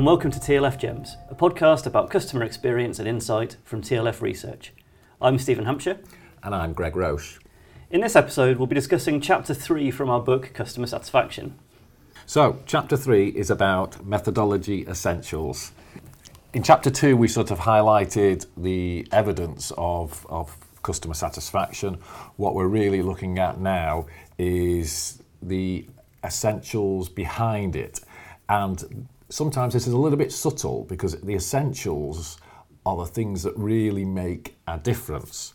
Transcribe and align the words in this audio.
and 0.00 0.06
welcome 0.06 0.30
to 0.30 0.40
TLF 0.40 0.78
Gems, 0.78 1.18
a 1.28 1.34
podcast 1.34 1.84
about 1.84 2.08
customer 2.08 2.42
experience 2.42 2.98
and 2.98 3.06
insight 3.06 3.58
from 3.64 3.82
TLF 3.82 4.22
Research. 4.22 4.72
I'm 5.20 5.38
Stephen 5.38 5.66
Hampshire. 5.66 5.98
And 6.42 6.54
I'm 6.54 6.72
Greg 6.72 6.96
Roche. 6.96 7.38
In 7.90 8.00
this 8.00 8.16
episode, 8.16 8.56
we'll 8.56 8.66
be 8.66 8.74
discussing 8.74 9.20
Chapter 9.20 9.52
3 9.52 9.90
from 9.90 10.08
our 10.08 10.22
book, 10.22 10.54
Customer 10.54 10.86
Satisfaction. 10.86 11.58
So, 12.24 12.62
Chapter 12.64 12.96
3 12.96 13.28
is 13.28 13.50
about 13.50 14.02
methodology 14.02 14.86
essentials. 14.86 15.72
In 16.54 16.62
Chapter 16.62 16.88
2, 16.88 17.14
we 17.14 17.28
sort 17.28 17.50
of 17.50 17.58
highlighted 17.58 18.46
the 18.56 19.06
evidence 19.12 19.70
of, 19.76 20.26
of 20.30 20.56
customer 20.82 21.12
satisfaction. 21.12 21.98
What 22.36 22.54
we're 22.54 22.68
really 22.68 23.02
looking 23.02 23.38
at 23.38 23.60
now 23.60 24.06
is 24.38 25.22
the 25.42 25.86
essentials 26.24 27.10
behind 27.10 27.76
it. 27.76 28.00
And 28.48 29.06
sometimes 29.30 29.74
this 29.74 29.86
is 29.86 29.92
a 29.92 29.98
little 29.98 30.18
bit 30.18 30.32
subtle 30.32 30.84
because 30.84 31.20
the 31.20 31.34
essentials 31.34 32.38
are 32.84 32.96
the 32.96 33.06
things 33.06 33.42
that 33.42 33.56
really 33.56 34.04
make 34.04 34.56
a 34.66 34.78
difference. 34.78 35.54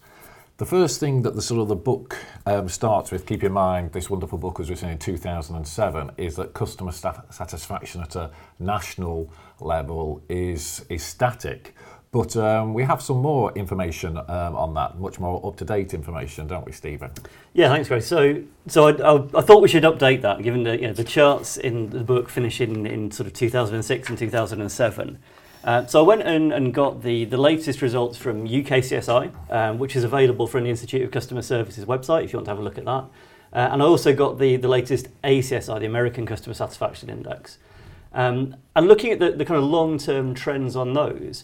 The 0.57 0.65
first 0.65 1.01
thing 1.01 1.23
that 1.23 1.35
the 1.35 1.41
sort 1.41 1.59
of 1.59 1.67
the 1.67 1.75
book 1.75 2.17
um, 2.45 2.69
starts 2.69 3.11
with, 3.11 3.25
keep 3.25 3.43
in 3.43 3.51
mind 3.51 3.91
this 3.91 4.09
wonderful 4.09 4.37
book 4.37 4.57
was 4.57 4.69
written 4.69 4.89
in 4.89 4.97
2007, 4.97 6.11
is 6.15 6.37
that 6.37 6.53
customer 6.53 6.93
satisfaction 6.93 8.01
at 8.01 8.15
a 8.15 8.31
national 8.57 9.33
level 9.59 10.23
is 10.29 10.85
is 10.87 11.03
static. 11.03 11.75
But 12.15 12.37
um, 12.37 12.73
we 12.73 12.83
have 12.83 13.01
some 13.01 13.17
more 13.17 13.51
information 13.55 14.15
um, 14.17 14.55
on 14.55 14.73
that, 14.75 14.97
much 14.97 15.19
more 15.19 15.45
up 15.45 15.57
to 15.57 15.65
date 15.65 15.93
information, 15.93 16.47
don't 16.47 16.65
we, 16.65 16.71
Stephen? 16.71 17.11
Yeah, 17.51 17.67
thanks, 17.67 17.89
Grace. 17.89 18.07
So, 18.07 18.41
so 18.67 18.87
I, 18.87 18.91
I, 18.91 19.15
I, 19.39 19.41
thought 19.41 19.61
we 19.61 19.67
should 19.67 19.83
update 19.83 20.21
that, 20.21 20.41
given 20.41 20.63
the 20.63 20.79
you 20.79 20.87
know 20.87 20.93
the 20.93 21.03
charts 21.03 21.57
in 21.57 21.89
the 21.89 22.05
book 22.05 22.29
finish 22.29 22.61
in, 22.61 22.85
in 22.85 23.11
sort 23.11 23.27
of 23.27 23.33
2006 23.33 24.07
and 24.07 24.17
2007. 24.17 25.19
Uh, 25.65 25.85
so 25.87 25.99
I 25.99 26.07
went 26.07 26.21
and, 26.21 26.53
and 26.53 26.73
got 26.73 27.03
the, 27.03 27.25
the 27.25 27.35
latest 27.35 27.81
results 27.81 28.17
from 28.17 28.47
UKCSI, 28.47 29.51
um, 29.51 29.77
which 29.77 29.97
is 29.97 30.05
available 30.05 30.47
from 30.47 30.63
the 30.63 30.69
Institute 30.69 31.01
of 31.01 31.11
Customer 31.11 31.41
Services 31.41 31.83
website 31.83 32.23
if 32.23 32.31
you 32.31 32.37
want 32.37 32.45
to 32.45 32.51
have 32.51 32.59
a 32.59 32.63
look 32.63 32.77
at 32.77 32.85
that. 32.85 33.03
Uh, 33.51 33.73
and 33.73 33.81
I 33.81 33.85
also 33.85 34.15
got 34.15 34.39
the, 34.39 34.55
the 34.55 34.69
latest 34.69 35.09
ACSI, 35.25 35.81
the 35.81 35.85
American 35.85 36.25
Customer 36.25 36.53
Satisfaction 36.53 37.09
Index. 37.09 37.57
Um, 38.13 38.55
and 38.73 38.87
looking 38.87 39.11
at 39.11 39.19
the, 39.19 39.31
the 39.31 39.43
kind 39.43 39.57
of 39.57 39.65
long 39.65 39.97
term 39.97 40.33
trends 40.33 40.77
on 40.77 40.93
those, 40.93 41.43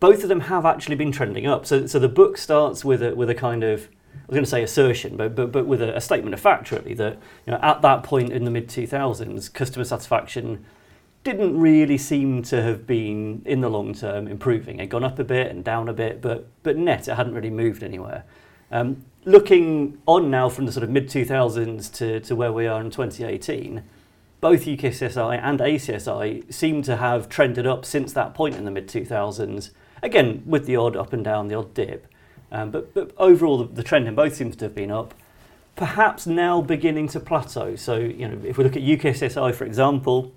both 0.00 0.22
of 0.22 0.28
them 0.28 0.40
have 0.40 0.66
actually 0.66 0.96
been 0.96 1.12
trending 1.12 1.46
up. 1.46 1.66
So, 1.66 1.86
so 1.86 1.98
the 1.98 2.08
book 2.08 2.36
starts 2.36 2.84
with 2.84 3.02
a, 3.02 3.14
with 3.14 3.30
a 3.30 3.34
kind 3.34 3.64
of, 3.64 3.88
I 4.14 4.18
was 4.28 4.34
going 4.34 4.44
to 4.44 4.50
say 4.50 4.62
assertion, 4.62 5.16
but, 5.16 5.34
but, 5.34 5.52
but 5.52 5.66
with 5.66 5.80
a, 5.80 5.96
a 5.96 6.00
statement 6.00 6.34
of 6.34 6.40
fact, 6.40 6.70
really, 6.70 6.94
that 6.94 7.18
you 7.46 7.52
know, 7.52 7.60
at 7.62 7.82
that 7.82 8.02
point 8.02 8.32
in 8.32 8.44
the 8.44 8.50
mid 8.50 8.68
2000s, 8.68 9.52
customer 9.52 9.84
satisfaction 9.84 10.64
didn't 11.24 11.58
really 11.58 11.98
seem 11.98 12.42
to 12.42 12.62
have 12.62 12.86
been, 12.86 13.42
in 13.44 13.60
the 13.60 13.68
long 13.68 13.94
term, 13.94 14.28
improving. 14.28 14.76
It 14.76 14.82
had 14.82 14.90
gone 14.90 15.04
up 15.04 15.18
a 15.18 15.24
bit 15.24 15.50
and 15.50 15.64
down 15.64 15.88
a 15.88 15.92
bit, 15.92 16.20
but, 16.20 16.46
but 16.62 16.76
net, 16.76 17.08
it 17.08 17.14
hadn't 17.14 17.34
really 17.34 17.50
moved 17.50 17.82
anywhere. 17.82 18.24
Um, 18.70 19.04
looking 19.24 20.00
on 20.06 20.30
now 20.30 20.48
from 20.48 20.66
the 20.66 20.72
sort 20.72 20.84
of 20.84 20.90
mid 20.90 21.08
2000s 21.08 21.92
to, 21.94 22.20
to 22.20 22.36
where 22.36 22.52
we 22.52 22.66
are 22.66 22.80
in 22.80 22.90
2018, 22.90 23.82
both 24.40 24.66
UKCSI 24.66 25.40
and 25.42 25.60
ACSI 25.60 26.52
seem 26.52 26.82
to 26.82 26.96
have 26.96 27.28
trended 27.28 27.66
up 27.66 27.84
since 27.84 28.12
that 28.12 28.34
point 28.34 28.54
in 28.54 28.64
the 28.64 28.70
mid 28.70 28.86
2000s 28.86 29.70
Again, 30.06 30.44
with 30.46 30.66
the 30.66 30.76
odd 30.76 30.96
up 30.96 31.12
and 31.12 31.24
down, 31.24 31.48
the 31.48 31.56
odd 31.56 31.74
dip. 31.74 32.06
Um, 32.52 32.70
but, 32.70 32.94
but 32.94 33.10
overall, 33.18 33.58
the, 33.58 33.64
the 33.64 33.82
trend 33.82 34.06
in 34.06 34.14
both 34.14 34.36
seems 34.36 34.54
to 34.56 34.66
have 34.66 34.74
been 34.74 34.92
up. 34.92 35.14
Perhaps 35.74 36.28
now 36.28 36.62
beginning 36.62 37.08
to 37.08 37.18
plateau. 37.18 37.74
So, 37.74 37.96
you 37.96 38.28
know, 38.28 38.38
if 38.44 38.56
we 38.56 38.62
look 38.62 38.76
at 38.76 38.82
UKCSI, 38.82 39.52
for 39.52 39.64
example, 39.64 40.32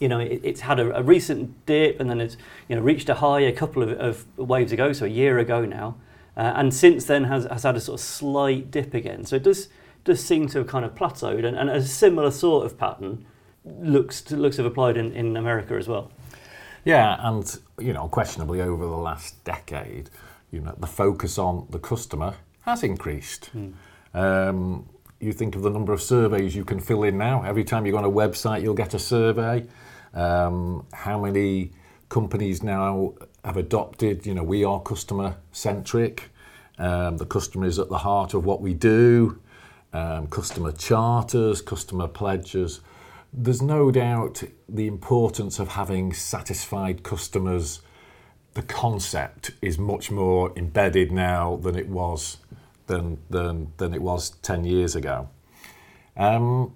you 0.00 0.08
know, 0.08 0.18
it, 0.18 0.40
it's 0.42 0.62
had 0.62 0.80
a, 0.80 0.98
a, 0.98 1.02
recent 1.04 1.64
dip 1.64 2.00
and 2.00 2.10
then 2.10 2.20
it's, 2.20 2.36
you 2.68 2.74
know, 2.74 2.82
reached 2.82 3.08
a 3.08 3.14
high 3.14 3.38
a 3.38 3.52
couple 3.52 3.84
of, 3.84 3.90
of 3.92 4.26
waves 4.36 4.72
ago, 4.72 4.92
so 4.92 5.06
a 5.06 5.08
year 5.08 5.38
ago 5.38 5.64
now. 5.64 5.94
Uh, 6.36 6.54
and 6.56 6.74
since 6.74 7.04
then 7.04 7.24
has, 7.24 7.44
has 7.44 7.62
had 7.62 7.76
a 7.76 7.80
sort 7.80 8.00
of 8.00 8.04
slight 8.04 8.68
dip 8.72 8.94
again. 8.94 9.24
So 9.24 9.36
it 9.36 9.44
does, 9.44 9.68
does 10.02 10.22
seem 10.22 10.48
to 10.48 10.58
have 10.58 10.66
kind 10.66 10.84
of 10.84 10.96
plateaued 10.96 11.44
and, 11.44 11.56
and 11.56 11.70
a 11.70 11.82
similar 11.82 12.32
sort 12.32 12.66
of 12.66 12.76
pattern 12.76 13.26
looks 13.64 14.20
to, 14.22 14.36
looks 14.36 14.56
have 14.56 14.66
applied 14.66 14.96
in, 14.96 15.12
in 15.12 15.36
America 15.36 15.74
as 15.74 15.86
well. 15.86 16.10
Yeah, 16.88 17.18
and 17.20 17.44
you 17.78 17.92
know, 17.92 18.08
questionably 18.08 18.62
over 18.62 18.82
the 18.82 18.96
last 18.96 19.44
decade, 19.44 20.08
you 20.50 20.60
know, 20.60 20.74
the 20.78 20.86
focus 20.86 21.36
on 21.36 21.66
the 21.68 21.78
customer 21.78 22.32
has 22.62 22.82
increased. 22.82 23.50
Mm. 23.54 23.74
Um, 24.14 24.88
you 25.20 25.34
think 25.34 25.54
of 25.54 25.60
the 25.60 25.68
number 25.68 25.92
of 25.92 26.00
surveys 26.00 26.56
you 26.56 26.64
can 26.64 26.80
fill 26.80 27.02
in 27.02 27.18
now. 27.18 27.42
Every 27.42 27.62
time 27.62 27.84
you 27.84 27.92
go 27.92 27.98
on 27.98 28.06
a 28.06 28.10
website, 28.10 28.62
you'll 28.62 28.72
get 28.72 28.94
a 28.94 28.98
survey. 28.98 29.66
Um, 30.14 30.86
how 30.94 31.20
many 31.20 31.72
companies 32.08 32.62
now 32.62 33.12
have 33.44 33.58
adopted, 33.58 34.24
you 34.24 34.32
know, 34.32 34.42
we 34.42 34.64
are 34.64 34.80
customer 34.80 35.36
centric. 35.52 36.30
Um, 36.78 37.18
the 37.18 37.26
customer 37.26 37.66
is 37.66 37.78
at 37.78 37.90
the 37.90 37.98
heart 37.98 38.32
of 38.32 38.46
what 38.46 38.62
we 38.62 38.72
do. 38.72 39.38
Um, 39.92 40.26
customer 40.28 40.72
charters, 40.72 41.60
customer 41.60 42.08
pledges. 42.08 42.80
There's 43.32 43.62
no 43.62 43.90
doubt 43.90 44.42
the 44.68 44.86
importance 44.86 45.58
of 45.58 45.68
having 45.68 46.12
satisfied 46.12 47.02
customers. 47.02 47.82
The 48.54 48.62
concept 48.62 49.52
is 49.60 49.78
much 49.78 50.10
more 50.10 50.52
embedded 50.56 51.12
now 51.12 51.56
than 51.56 51.76
it 51.76 51.88
was 51.88 52.38
than 52.86 53.18
than, 53.30 53.72
than 53.76 53.94
it 53.94 54.02
was 54.02 54.30
ten 54.30 54.64
years 54.64 54.96
ago. 54.96 55.28
Um, 56.16 56.74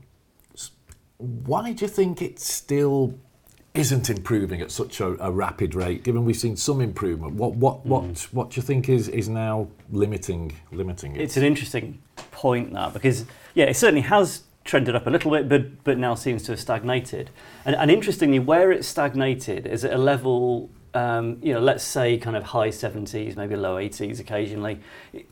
why 1.18 1.72
do 1.72 1.84
you 1.84 1.88
think 1.88 2.22
it 2.22 2.38
still 2.38 3.18
isn't 3.74 4.10
improving 4.10 4.60
at 4.60 4.70
such 4.70 5.00
a, 5.00 5.16
a, 5.24 5.30
rapid 5.30 5.74
rate? 5.74 6.04
Given 6.04 6.24
we've 6.24 6.36
seen 6.36 6.56
some 6.56 6.80
improvement, 6.80 7.34
what 7.34 7.54
what 7.54 7.84
what 7.84 8.04
mm. 8.04 8.32
what 8.32 8.50
do 8.50 8.56
you 8.60 8.62
think 8.62 8.88
is 8.88 9.08
is 9.08 9.28
now 9.28 9.68
limiting 9.90 10.52
limiting 10.70 11.16
it? 11.16 11.22
It's 11.22 11.36
an 11.36 11.44
interesting 11.44 12.00
point 12.30 12.72
that 12.72 12.92
because 12.92 13.24
yeah, 13.54 13.64
it 13.64 13.74
certainly 13.74 14.02
has 14.02 14.42
trended 14.64 14.94
up 14.94 15.06
a 15.06 15.10
little 15.10 15.30
bit, 15.30 15.48
but 15.48 15.84
but 15.84 15.98
now 15.98 16.14
seems 16.14 16.42
to 16.44 16.52
have 16.52 16.60
stagnated. 16.60 17.30
And, 17.64 17.76
and 17.76 17.90
interestingly, 17.90 18.38
where 18.38 18.72
it's 18.72 18.86
stagnated 18.86 19.66
is 19.66 19.84
at 19.84 19.92
a 19.92 19.98
level, 19.98 20.70
um, 20.94 21.38
you 21.42 21.52
know, 21.52 21.60
let's 21.60 21.84
say 21.84 22.18
kind 22.18 22.36
of 22.36 22.44
high 22.44 22.68
70s, 22.68 23.36
maybe 23.36 23.56
low 23.56 23.76
80s 23.76 24.20
occasionally. 24.20 24.80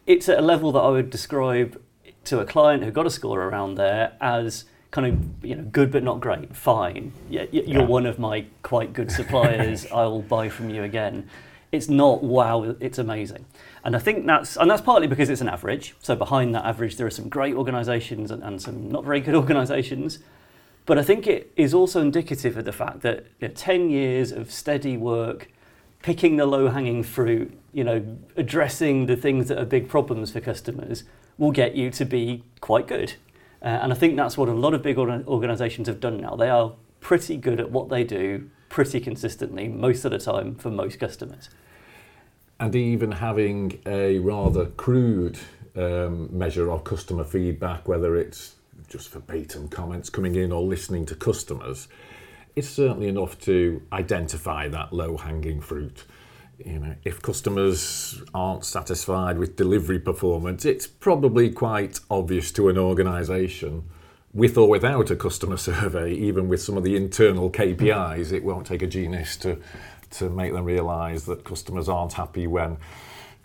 It's 0.06 0.28
at 0.28 0.38
a 0.38 0.42
level 0.42 0.72
that 0.72 0.80
I 0.80 0.88
would 0.88 1.10
describe 1.10 1.80
to 2.24 2.40
a 2.40 2.44
client 2.44 2.84
who 2.84 2.90
got 2.90 3.06
a 3.06 3.10
score 3.10 3.42
around 3.42 3.76
there 3.76 4.12
as 4.20 4.64
kind 4.90 5.06
of 5.06 5.44
you 5.44 5.54
know 5.54 5.62
good 5.62 5.90
but 5.92 6.02
not 6.02 6.20
great 6.20 6.54
fine 6.54 7.12
yeah, 7.28 7.44
you're 7.52 7.64
yeah. 7.64 7.82
one 7.82 8.06
of 8.06 8.18
my 8.18 8.44
quite 8.62 8.92
good 8.92 9.10
suppliers 9.10 9.86
i'll 9.92 10.20
buy 10.22 10.48
from 10.48 10.68
you 10.68 10.82
again 10.82 11.28
it's 11.72 11.88
not 11.88 12.22
wow 12.22 12.74
it's 12.80 12.98
amazing 12.98 13.44
and 13.84 13.96
I 13.96 13.98
think 13.98 14.26
that's 14.26 14.56
and 14.56 14.70
that's 14.70 14.82
partly 14.82 15.06
because 15.06 15.30
it's 15.30 15.40
an 15.40 15.48
average. 15.48 15.94
So 16.00 16.14
behind 16.14 16.54
that 16.54 16.64
average, 16.64 16.96
there 16.96 17.06
are 17.06 17.10
some 17.10 17.28
great 17.28 17.54
organisations 17.54 18.30
and, 18.30 18.42
and 18.42 18.60
some 18.60 18.90
not 18.90 19.04
very 19.04 19.20
good 19.20 19.34
organisations. 19.42 20.18
But 20.86 20.98
I 20.98 21.02
think 21.02 21.26
it 21.26 21.52
is 21.56 21.72
also 21.72 22.00
indicative 22.00 22.56
of 22.56 22.64
the 22.64 22.72
fact 22.72 23.02
that 23.02 23.26
you 23.38 23.48
know, 23.48 23.54
10 23.54 23.90
years 23.90 24.32
of 24.32 24.50
steady 24.50 24.96
work, 24.96 25.48
picking 26.02 26.36
the 26.36 26.46
low 26.46 26.68
hanging 26.68 27.02
fruit, 27.02 27.56
you 27.72 27.84
know, 27.84 28.18
addressing 28.36 29.06
the 29.06 29.16
things 29.16 29.48
that 29.48 29.58
are 29.58 29.64
big 29.64 29.88
problems 29.88 30.32
for 30.32 30.40
customers 30.40 31.04
will 31.38 31.52
get 31.52 31.74
you 31.74 31.90
to 31.90 32.04
be 32.04 32.42
quite 32.60 32.86
good. 32.86 33.14
Uh, 33.62 33.66
and 33.66 33.92
I 33.92 33.96
think 33.96 34.16
that's 34.16 34.36
what 34.36 34.48
a 34.48 34.54
lot 34.54 34.74
of 34.74 34.82
big 34.82 34.98
organisations 34.98 35.86
have 35.86 36.00
done 36.00 36.20
now. 36.20 36.34
They 36.34 36.48
are 36.50 36.72
pretty 37.00 37.36
good 37.36 37.60
at 37.60 37.70
what 37.70 37.88
they 37.88 38.04
do 38.04 38.50
pretty 38.70 39.00
consistently 39.00 39.68
most 39.68 40.06
of 40.06 40.12
the 40.12 40.18
time 40.18 40.54
for 40.54 40.70
most 40.70 40.98
customers 40.98 41.50
and 42.60 42.76
even 42.76 43.10
having 43.10 43.80
a 43.86 44.18
rather 44.18 44.66
crude 44.66 45.38
um, 45.74 46.28
measure 46.30 46.70
of 46.70 46.84
customer 46.84 47.24
feedback, 47.24 47.88
whether 47.88 48.14
it's 48.16 48.56
just 48.86 49.10
verbatim 49.12 49.66
comments 49.68 50.10
coming 50.10 50.34
in 50.34 50.52
or 50.52 50.62
listening 50.62 51.06
to 51.06 51.14
customers, 51.14 51.88
it's 52.54 52.68
certainly 52.68 53.08
enough 53.08 53.40
to 53.40 53.82
identify 53.92 54.68
that 54.68 54.92
low 54.92 55.16
hanging 55.16 55.60
fruit. 55.60 56.04
You 56.58 56.78
know, 56.80 56.94
if 57.04 57.22
customers 57.22 58.20
aren't 58.34 58.66
satisfied 58.66 59.38
with 59.38 59.56
delivery 59.56 59.98
performance, 59.98 60.66
it's 60.66 60.86
probably 60.86 61.50
quite 61.50 62.00
obvious 62.10 62.52
to 62.52 62.68
an 62.68 62.76
organisation, 62.76 63.84
with 64.32 64.56
or 64.56 64.68
without 64.68 65.10
a 65.10 65.16
customer 65.16 65.56
survey, 65.56 66.12
even 66.12 66.48
with 66.48 66.62
some 66.62 66.76
of 66.76 66.84
the 66.84 66.96
internal 66.96 67.50
KPIs, 67.50 68.32
it 68.32 68.44
won't 68.44 68.66
take 68.66 68.82
a 68.82 68.86
genius 68.86 69.36
to 69.38 69.58
to 70.10 70.28
make 70.28 70.52
them 70.52 70.64
realise 70.64 71.24
that 71.24 71.44
customers 71.44 71.88
aren't 71.88 72.14
happy 72.14 72.46
when 72.46 72.76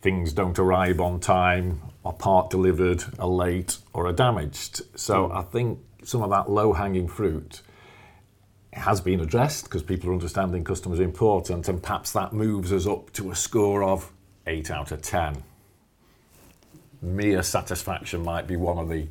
things 0.02 0.34
don't 0.34 0.58
arrive 0.58 1.00
on 1.00 1.20
time, 1.20 1.82
or 2.04 2.14
part 2.14 2.50
delivered, 2.50 3.04
are 3.20 3.28
late, 3.28 3.78
or 3.94 4.08
are 4.08 4.14
damaged. 4.14 4.82
So 4.96 5.28
mm. 5.28 5.36
I 5.36 5.44
think 5.44 5.80
some 6.04 6.22
of 6.22 6.30
that 6.32 6.50
low 6.50 6.74
hanging 6.74 7.08
fruit 7.08 7.62
has 8.74 9.00
been 9.00 9.22
addressed 9.22 9.66
because 9.66 9.84
people 9.84 10.10
are 10.10 10.14
understanding 10.14 10.64
customers 10.64 11.00
are 11.00 11.04
important, 11.04 11.68
and 11.68 11.82
perhaps 11.82 12.12
that 12.12 12.34
moves 12.34 12.74
us 12.74 12.86
up 12.86 13.12
to 13.14 13.32
a 13.32 13.36
score 13.36 13.84
of 13.84 14.12
8 14.48 14.70
out 14.72 14.92
of 14.92 15.02
10. 15.02 15.44
Mere 17.02 17.44
satisfaction 17.44 18.24
might 18.24 18.48
be 18.48 18.56
one 18.56 18.78
of 18.78 18.90
the 18.90 19.08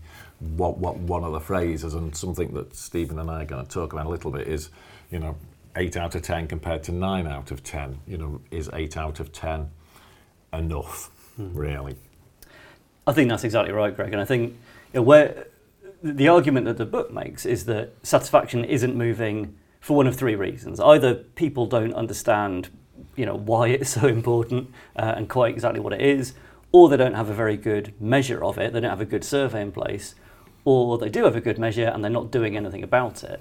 what, 0.57 0.79
what 0.79 0.97
one 0.97 1.25
of 1.25 1.33
the 1.33 1.41
phrases, 1.41 1.95
and 1.95 2.17
something 2.17 2.55
that 2.55 2.75
Stephen 2.75 3.19
and 3.19 3.31
I 3.31 3.43
are 3.43 3.47
going 3.47 3.65
to 3.65 3.71
talk 3.71 3.93
about 3.93 4.07
a 4.07 4.09
little 4.09 4.31
bit 4.31 4.47
is, 4.47 4.71
you 5.11 5.19
know, 5.19 5.37
eight 5.77 5.97
out 5.97 6.15
of 6.15 6.23
ten 6.23 6.47
compared 6.47 6.83
to 6.85 6.93
nine 6.93 7.27
out 7.27 7.51
of 7.51 7.63
ten. 7.63 8.01
You 8.07 8.19
know, 8.19 8.41
is 8.51 8.71
eight 8.73 8.97
out 8.97 9.21
of 9.21 9.33
ten 9.33 9.71
enough? 10.53 11.11
Really? 11.37 11.97
I 13.07 13.13
think 13.13 13.29
that's 13.29 13.45
exactly 13.45 13.73
right, 13.73 13.95
Greg. 13.95 14.13
And 14.13 14.21
I 14.21 14.25
think 14.25 14.53
you 14.93 15.01
know, 15.01 15.03
where 15.03 15.47
the 16.03 16.29
argument 16.29 16.67
that 16.67 16.77
the 16.77 16.87
book 16.87 17.13
makes 17.13 17.45
is 17.47 17.65
that 17.67 17.93
satisfaction 18.03 18.65
isn't 18.65 18.95
moving 18.95 19.57
for 19.81 19.97
one 19.97 20.07
of 20.07 20.17
three 20.17 20.35
reasons. 20.35 20.81
Either 20.81 21.15
people 21.15 21.67
don't 21.67 21.93
understand, 21.95 22.69
you 23.17 23.27
know, 23.27 23.37
why 23.37 23.69
it's 23.69 23.91
so 23.91 24.07
important 24.07 24.71
uh, 24.97 25.15
and 25.17 25.29
quite 25.29 25.53
exactly 25.53 25.81
what 25.81 25.93
it 25.93 26.01
is, 26.01 26.35
or 26.73 26.89
they 26.89 26.97
don't 26.97 27.15
have 27.15 27.29
a 27.29 27.35
very 27.35 27.57
good 27.57 27.93
measure 28.01 28.43
of 28.45 28.59
it. 28.59 28.73
They 28.73 28.81
don't 28.81 28.91
have 28.91 29.01
a 29.01 29.07
good 29.07 29.25
survey 29.25 29.63
in 29.63 29.73
place, 29.73 30.15
or 30.65 30.99
they 30.99 31.09
do 31.09 31.25
have 31.25 31.37
a 31.37 31.41
good 31.41 31.59
measure 31.59 31.87
and 31.87 32.03
they're 32.03 32.11
not 32.11 32.31
doing 32.31 32.57
anything 32.57 32.83
about 32.83 33.23
it. 33.23 33.41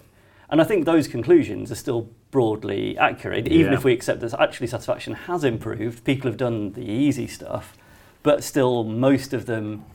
And 0.50 0.62
I 0.62 0.66
think 0.66 0.86
those 0.86 1.08
conclusions 1.08 1.72
are 1.72 1.76
still 1.76 2.10
broadly 2.30 2.98
accurate, 2.98 3.48
even 3.48 3.72
Yeah. 3.72 3.78
if 3.78 3.84
we 3.84 3.94
accept 3.94 4.20
that 4.20 4.40
actually 4.40 4.68
satisfaction 4.68 5.14
has 5.14 5.44
improved. 5.44 6.04
People 6.04 6.30
have 6.30 6.38
done 6.38 6.74
the 6.74 6.84
easy 6.86 7.28
stuff, 7.28 7.76
but 8.22 8.44
still 8.44 8.84
most 8.84 9.34
of 9.34 9.46
them 9.46 9.86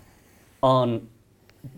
aren't 0.62 1.08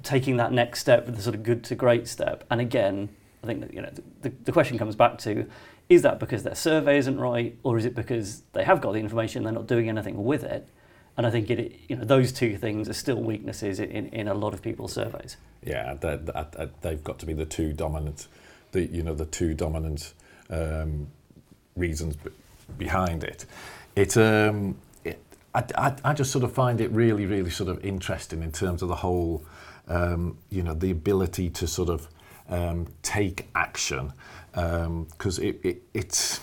taking 0.02 0.37
that 0.37 0.52
next 0.52 0.81
step, 0.81 1.06
the 1.06 1.20
sort 1.20 1.35
of 1.35 1.43
good 1.43 1.64
to 1.64 1.75
great 1.75 2.06
step. 2.08 2.44
And 2.50 2.61
again, 2.61 3.11
I 3.43 3.47
think 3.47 3.61
that 3.61 3.75
you 3.75 3.82
know 3.82 3.91
the, 4.23 4.32
the 4.44 4.52
question 4.52 4.79
comes 4.79 4.94
back 4.97 5.19
to: 5.19 5.47
is 5.88 6.02
that 6.02 6.19
because 6.19 6.43
their 6.43 6.55
survey 6.55 6.99
isn't 6.99 7.19
right, 7.19 7.56
or 7.62 7.76
is 7.76 7.85
it 7.85 7.94
because 7.94 8.43
they 8.52 8.64
have 8.64 8.81
got 8.81 8.93
the 8.93 9.00
information 9.00 9.43
they're 9.43 9.52
not 9.52 9.67
doing 9.67 9.88
anything 9.88 10.25
with 10.25 10.44
it? 10.44 10.69
And 11.16 11.26
I 11.26 11.30
think 11.30 11.50
it, 11.50 11.78
you 11.88 11.96
know, 11.96 12.04
those 12.04 12.32
two 12.32 12.56
things 12.56 12.88
are 12.88 12.94
still 12.94 13.20
weaknesses 13.20 13.78
in, 13.80 14.06
in 14.08 14.28
a 14.28 14.34
lot 14.34 14.54
of 14.54 14.62
people's 14.62 14.92
surveys. 14.92 15.36
Yeah, 15.64 15.94
they, 15.94 16.16
they, 16.16 16.68
they've 16.80 17.04
got 17.04 17.18
to 17.18 17.26
be 17.26 17.34
the 17.34 17.44
two 17.44 17.72
dominant, 17.72 18.28
the 18.72 18.86
you 18.86 19.02
know 19.02 19.14
the 19.14 19.26
two 19.26 19.52
dominant 19.54 20.14
um, 20.48 21.08
reasons 21.76 22.16
behind 22.78 23.24
it. 23.24 23.44
It, 23.96 24.16
um, 24.16 24.76
it 25.04 25.22
I, 25.54 25.64
I, 25.76 25.96
I 26.04 26.14
just 26.14 26.30
sort 26.30 26.44
of 26.44 26.52
find 26.52 26.80
it 26.80 26.90
really, 26.90 27.26
really 27.26 27.50
sort 27.50 27.68
of 27.68 27.84
interesting 27.84 28.42
in 28.42 28.52
terms 28.52 28.82
of 28.82 28.88
the 28.88 28.96
whole, 28.96 29.44
um, 29.88 30.38
you 30.48 30.62
know, 30.62 30.74
the 30.74 30.90
ability 30.90 31.50
to 31.50 31.66
sort 31.66 31.90
of 31.90 32.08
um, 32.48 32.86
take 33.02 33.48
action 33.54 34.12
because 34.52 35.38
it, 35.38 35.60
it, 35.62 35.82
it's. 35.94 36.40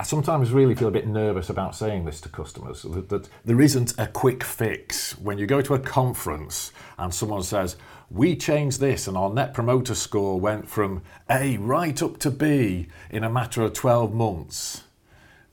I 0.00 0.02
sometimes 0.02 0.50
really 0.50 0.74
feel 0.74 0.88
a 0.88 0.92
bit 0.92 1.06
nervous 1.06 1.50
about 1.50 1.76
saying 1.76 2.06
this 2.06 2.22
to 2.22 2.30
customers 2.30 2.84
that, 2.84 3.10
that 3.10 3.28
there 3.44 3.60
isn't 3.60 3.92
a 3.98 4.06
quick 4.06 4.42
fix. 4.42 5.12
When 5.18 5.36
you 5.36 5.46
go 5.46 5.60
to 5.60 5.74
a 5.74 5.78
conference 5.78 6.72
and 6.96 7.12
someone 7.12 7.42
says, 7.42 7.76
We 8.10 8.34
changed 8.34 8.80
this 8.80 9.06
and 9.06 9.14
our 9.14 9.28
net 9.28 9.52
promoter 9.52 9.94
score 9.94 10.40
went 10.40 10.70
from 10.70 11.02
A 11.28 11.58
right 11.58 12.02
up 12.02 12.16
to 12.20 12.30
B 12.30 12.88
in 13.10 13.24
a 13.24 13.28
matter 13.28 13.60
of 13.60 13.74
12 13.74 14.14
months, 14.14 14.84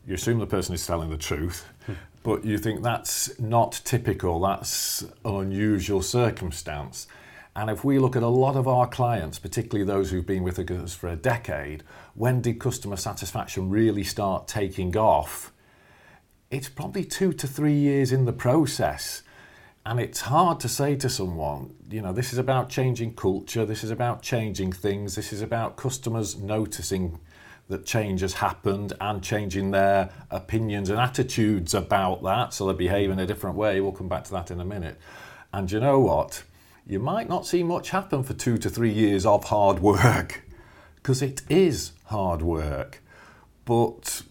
you 0.07 0.13
assume 0.13 0.39
the 0.39 0.47
person 0.47 0.73
is 0.73 0.87
telling 0.87 1.09
the 1.09 1.17
truth, 1.17 1.65
but 2.23 2.45
you 2.45 2.57
think 2.57 2.83
that's 2.83 3.37
not 3.37 3.81
typical, 3.83 4.39
that's 4.39 5.01
an 5.25 5.35
unusual 5.35 6.01
circumstance. 6.01 7.07
And 7.57 7.71
if 7.71 7.83
we 7.83 7.97
look 7.97 8.15
at 8.15 8.21
a 8.21 8.27
lot 8.27 8.55
of 8.55 8.67
our 8.67 8.85
clients, 8.85 9.39
particularly 9.39 9.83
those 9.83 10.11
who've 10.11 10.27
been 10.27 10.43
with 10.43 10.59
us 10.59 10.93
for 10.93 11.07
a 11.07 11.15
decade, 11.15 11.83
when 12.13 12.39
did 12.39 12.59
customer 12.59 12.97
satisfaction 12.97 13.71
really 13.71 14.03
start 14.03 14.47
taking 14.47 14.95
off? 14.95 15.51
It's 16.51 16.69
probably 16.69 17.03
two 17.03 17.33
to 17.33 17.47
three 17.47 17.73
years 17.73 18.11
in 18.11 18.25
the 18.25 18.31
process. 18.31 19.23
And 19.87 19.99
it's 19.99 20.21
hard 20.21 20.59
to 20.59 20.69
say 20.69 20.95
to 20.97 21.09
someone, 21.09 21.73
you 21.89 21.99
know, 21.99 22.13
this 22.13 22.31
is 22.31 22.37
about 22.37 22.69
changing 22.69 23.15
culture, 23.15 23.65
this 23.65 23.83
is 23.83 23.89
about 23.89 24.21
changing 24.21 24.71
things, 24.71 25.15
this 25.15 25.33
is 25.33 25.41
about 25.41 25.77
customers 25.77 26.37
noticing 26.37 27.19
that 27.69 27.87
change 27.87 28.21
has 28.21 28.33
happened 28.33 28.93
and 29.01 29.23
changing 29.23 29.71
their 29.71 30.11
opinions 30.29 30.91
and 30.91 30.99
attitudes 30.99 31.73
about 31.73 32.21
that 32.21 32.53
so 32.53 32.67
they 32.67 32.73
behave 32.73 33.09
in 33.09 33.17
a 33.17 33.25
different 33.25 33.55
way. 33.55 33.81
We'll 33.81 33.93
come 33.93 34.09
back 34.09 34.25
to 34.25 34.31
that 34.33 34.51
in 34.51 34.61
a 34.61 34.65
minute. 34.65 34.99
And 35.51 35.71
you 35.71 35.79
know 35.79 35.99
what? 35.99 36.43
You 36.89 36.99
might 36.99 37.27
not 37.27 37.45
see 37.45 37.63
much 37.63 37.89
happen 37.89 38.23
for 38.23 38.33
two 38.33 38.57
to 38.59 38.69
three 38.69 38.93
years 38.93 39.25
of 39.25 39.43
hard 39.45 39.79
work 39.79 40.43
because 40.95 41.21
it 41.21 41.41
is 41.49 41.91
hard 42.05 42.41
work. 42.41 43.03
But 43.65 44.21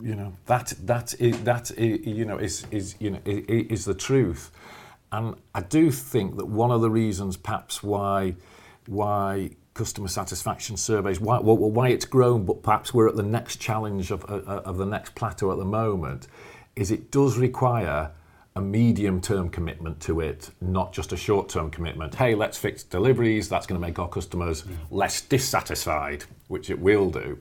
you 0.00 0.14
know 0.14 0.36
that 0.46 0.74
that 0.84 1.14
is, 1.18 1.42
that 1.42 1.72
is, 1.72 2.06
you 2.06 2.24
know 2.24 2.38
is 2.38 2.66
is 2.70 2.94
you 3.00 3.10
know 3.10 3.20
is 3.24 3.84
the 3.84 3.94
truth. 3.94 4.52
And 5.10 5.34
I 5.54 5.60
do 5.62 5.90
think 5.90 6.36
that 6.36 6.46
one 6.46 6.70
of 6.70 6.80
the 6.80 6.90
reasons, 6.90 7.36
perhaps, 7.36 7.82
why 7.82 8.36
why 8.86 9.50
customer 9.74 10.06
satisfaction 10.06 10.76
surveys, 10.76 11.18
why, 11.18 11.38
why 11.40 11.88
it's 11.88 12.04
grown, 12.04 12.44
but 12.44 12.62
perhaps 12.62 12.94
we're 12.94 13.08
at 13.08 13.16
the 13.16 13.24
next 13.24 13.60
challenge 13.60 14.12
of, 14.12 14.24
of 14.26 14.46
of 14.46 14.76
the 14.76 14.86
next 14.86 15.16
plateau 15.16 15.50
at 15.50 15.58
the 15.58 15.64
moment, 15.64 16.28
is 16.76 16.92
it 16.92 17.10
does 17.10 17.38
require 17.38 18.12
a 18.56 18.60
medium-term 18.60 19.50
commitment 19.50 20.00
to 20.00 20.20
it, 20.20 20.50
not 20.60 20.92
just 20.92 21.12
a 21.12 21.16
short-term 21.16 21.70
commitment. 21.70 22.14
Hey, 22.14 22.34
let's 22.34 22.56
fix 22.56 22.84
deliveries. 22.84 23.48
That's 23.48 23.66
going 23.66 23.80
to 23.80 23.84
make 23.84 23.98
our 23.98 24.08
customers 24.08 24.64
less 24.90 25.20
dissatisfied, 25.20 26.24
which 26.48 26.70
it 26.70 26.78
will 26.78 27.10
do 27.10 27.40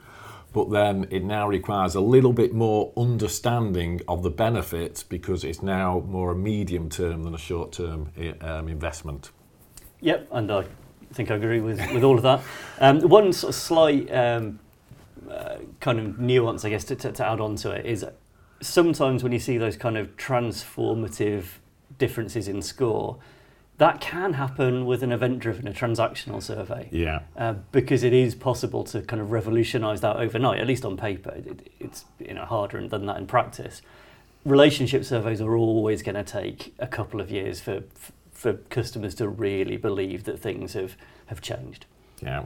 but 0.54 0.70
then 0.70 1.08
it 1.10 1.24
now 1.24 1.48
requires 1.48 1.96
a 1.96 2.00
little 2.00 2.32
bit 2.32 2.54
more 2.54 2.94
understanding 2.96 4.00
of 4.08 4.22
the 4.22 4.30
benefits 4.30 5.02
because 5.02 5.44
it's 5.44 5.64
now 5.64 6.04
more 6.08 6.32
a 6.32 6.36
medium 6.36 6.90
term 6.90 7.24
than 7.24 7.34
a 7.34 7.40
short 7.40 7.72
term 7.72 8.12
um, 8.42 8.70
investment. 8.70 9.32
Yep, 10.02 10.28
and 10.32 10.52
I 10.52 10.66
think 11.12 11.32
I 11.32 11.36
agree 11.36 11.60
with, 11.60 11.80
with 11.92 12.04
all 12.04 12.18
of 12.18 12.24
that. 12.24 12.42
Um, 12.80 13.02
one 13.02 13.34
sort 13.34 13.50
of 13.50 13.56
slight 13.56 14.14
um, 14.14 14.60
uh, 15.30 15.58
kind 15.80 16.00
of 16.00 16.20
nuance, 16.20 16.66
I 16.66 16.70
guess, 16.70 16.84
to, 16.86 16.96
to, 16.98 17.12
to 17.12 17.28
add 17.28 17.40
on 17.40 17.56
to 17.58 17.72
it 17.72 17.86
is 17.86 18.06
sometimes 18.64 19.24
when 19.24 19.32
you 19.32 19.40
see 19.40 19.58
those 19.58 19.78
kind 19.78 19.98
of 19.98 20.16
transformative 20.18 21.46
differences 21.98 22.48
in 22.48 22.62
score, 22.62 23.18
that 23.78 24.00
can 24.00 24.34
happen 24.34 24.86
with 24.86 25.04
an 25.04 25.12
event-driven, 25.12 25.68
a 25.68 25.72
transactional 25.72 26.42
survey. 26.42 26.88
Yeah. 26.92 27.22
Uh, 27.36 27.54
because 27.72 28.04
it 28.04 28.14
is 28.14 28.36
possible 28.36 28.84
to 28.86 29.02
kind 29.02 29.22
of 29.22 29.32
revolutionise 29.32 30.02
that 30.02 30.16
overnight, 30.18 30.60
at 30.60 30.68
least 30.68 30.86
on 30.86 30.96
paper. 30.96 31.32
It, 31.36 31.72
it's 31.80 32.06
you 32.20 32.34
know 32.34 32.46
harder 32.46 32.88
than 32.88 33.06
that 33.08 33.18
in 33.18 33.28
practice. 33.28 33.82
Relationship 34.46 35.06
surveys 35.06 35.42
are 35.42 35.56
always 35.56 36.04
going 36.04 36.16
to 36.16 36.24
take 36.24 36.74
a 36.80 36.88
couple 36.88 37.20
of 37.20 37.32
years 37.32 37.60
for 37.62 37.84
for 38.32 38.54
customers 38.54 39.16
to 39.16 39.28
really 39.28 39.78
believe 39.78 40.26
that 40.26 40.40
things 40.40 40.74
have 40.74 40.96
have 41.28 41.42
changed. 41.42 41.86
Yeah. 42.22 42.46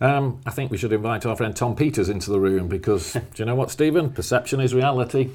Um, 0.00 0.40
I 0.44 0.50
think 0.50 0.70
we 0.70 0.76
should 0.76 0.92
invite 0.92 1.24
our 1.24 1.36
friend 1.36 1.56
Tom 1.56 1.74
Peters 1.74 2.08
into 2.08 2.30
the 2.30 2.40
room 2.40 2.68
because 2.68 3.12
do 3.14 3.20
you 3.36 3.44
know 3.44 3.54
what, 3.54 3.70
Stephen? 3.70 4.10
Perception 4.10 4.60
is 4.60 4.74
reality. 4.74 5.30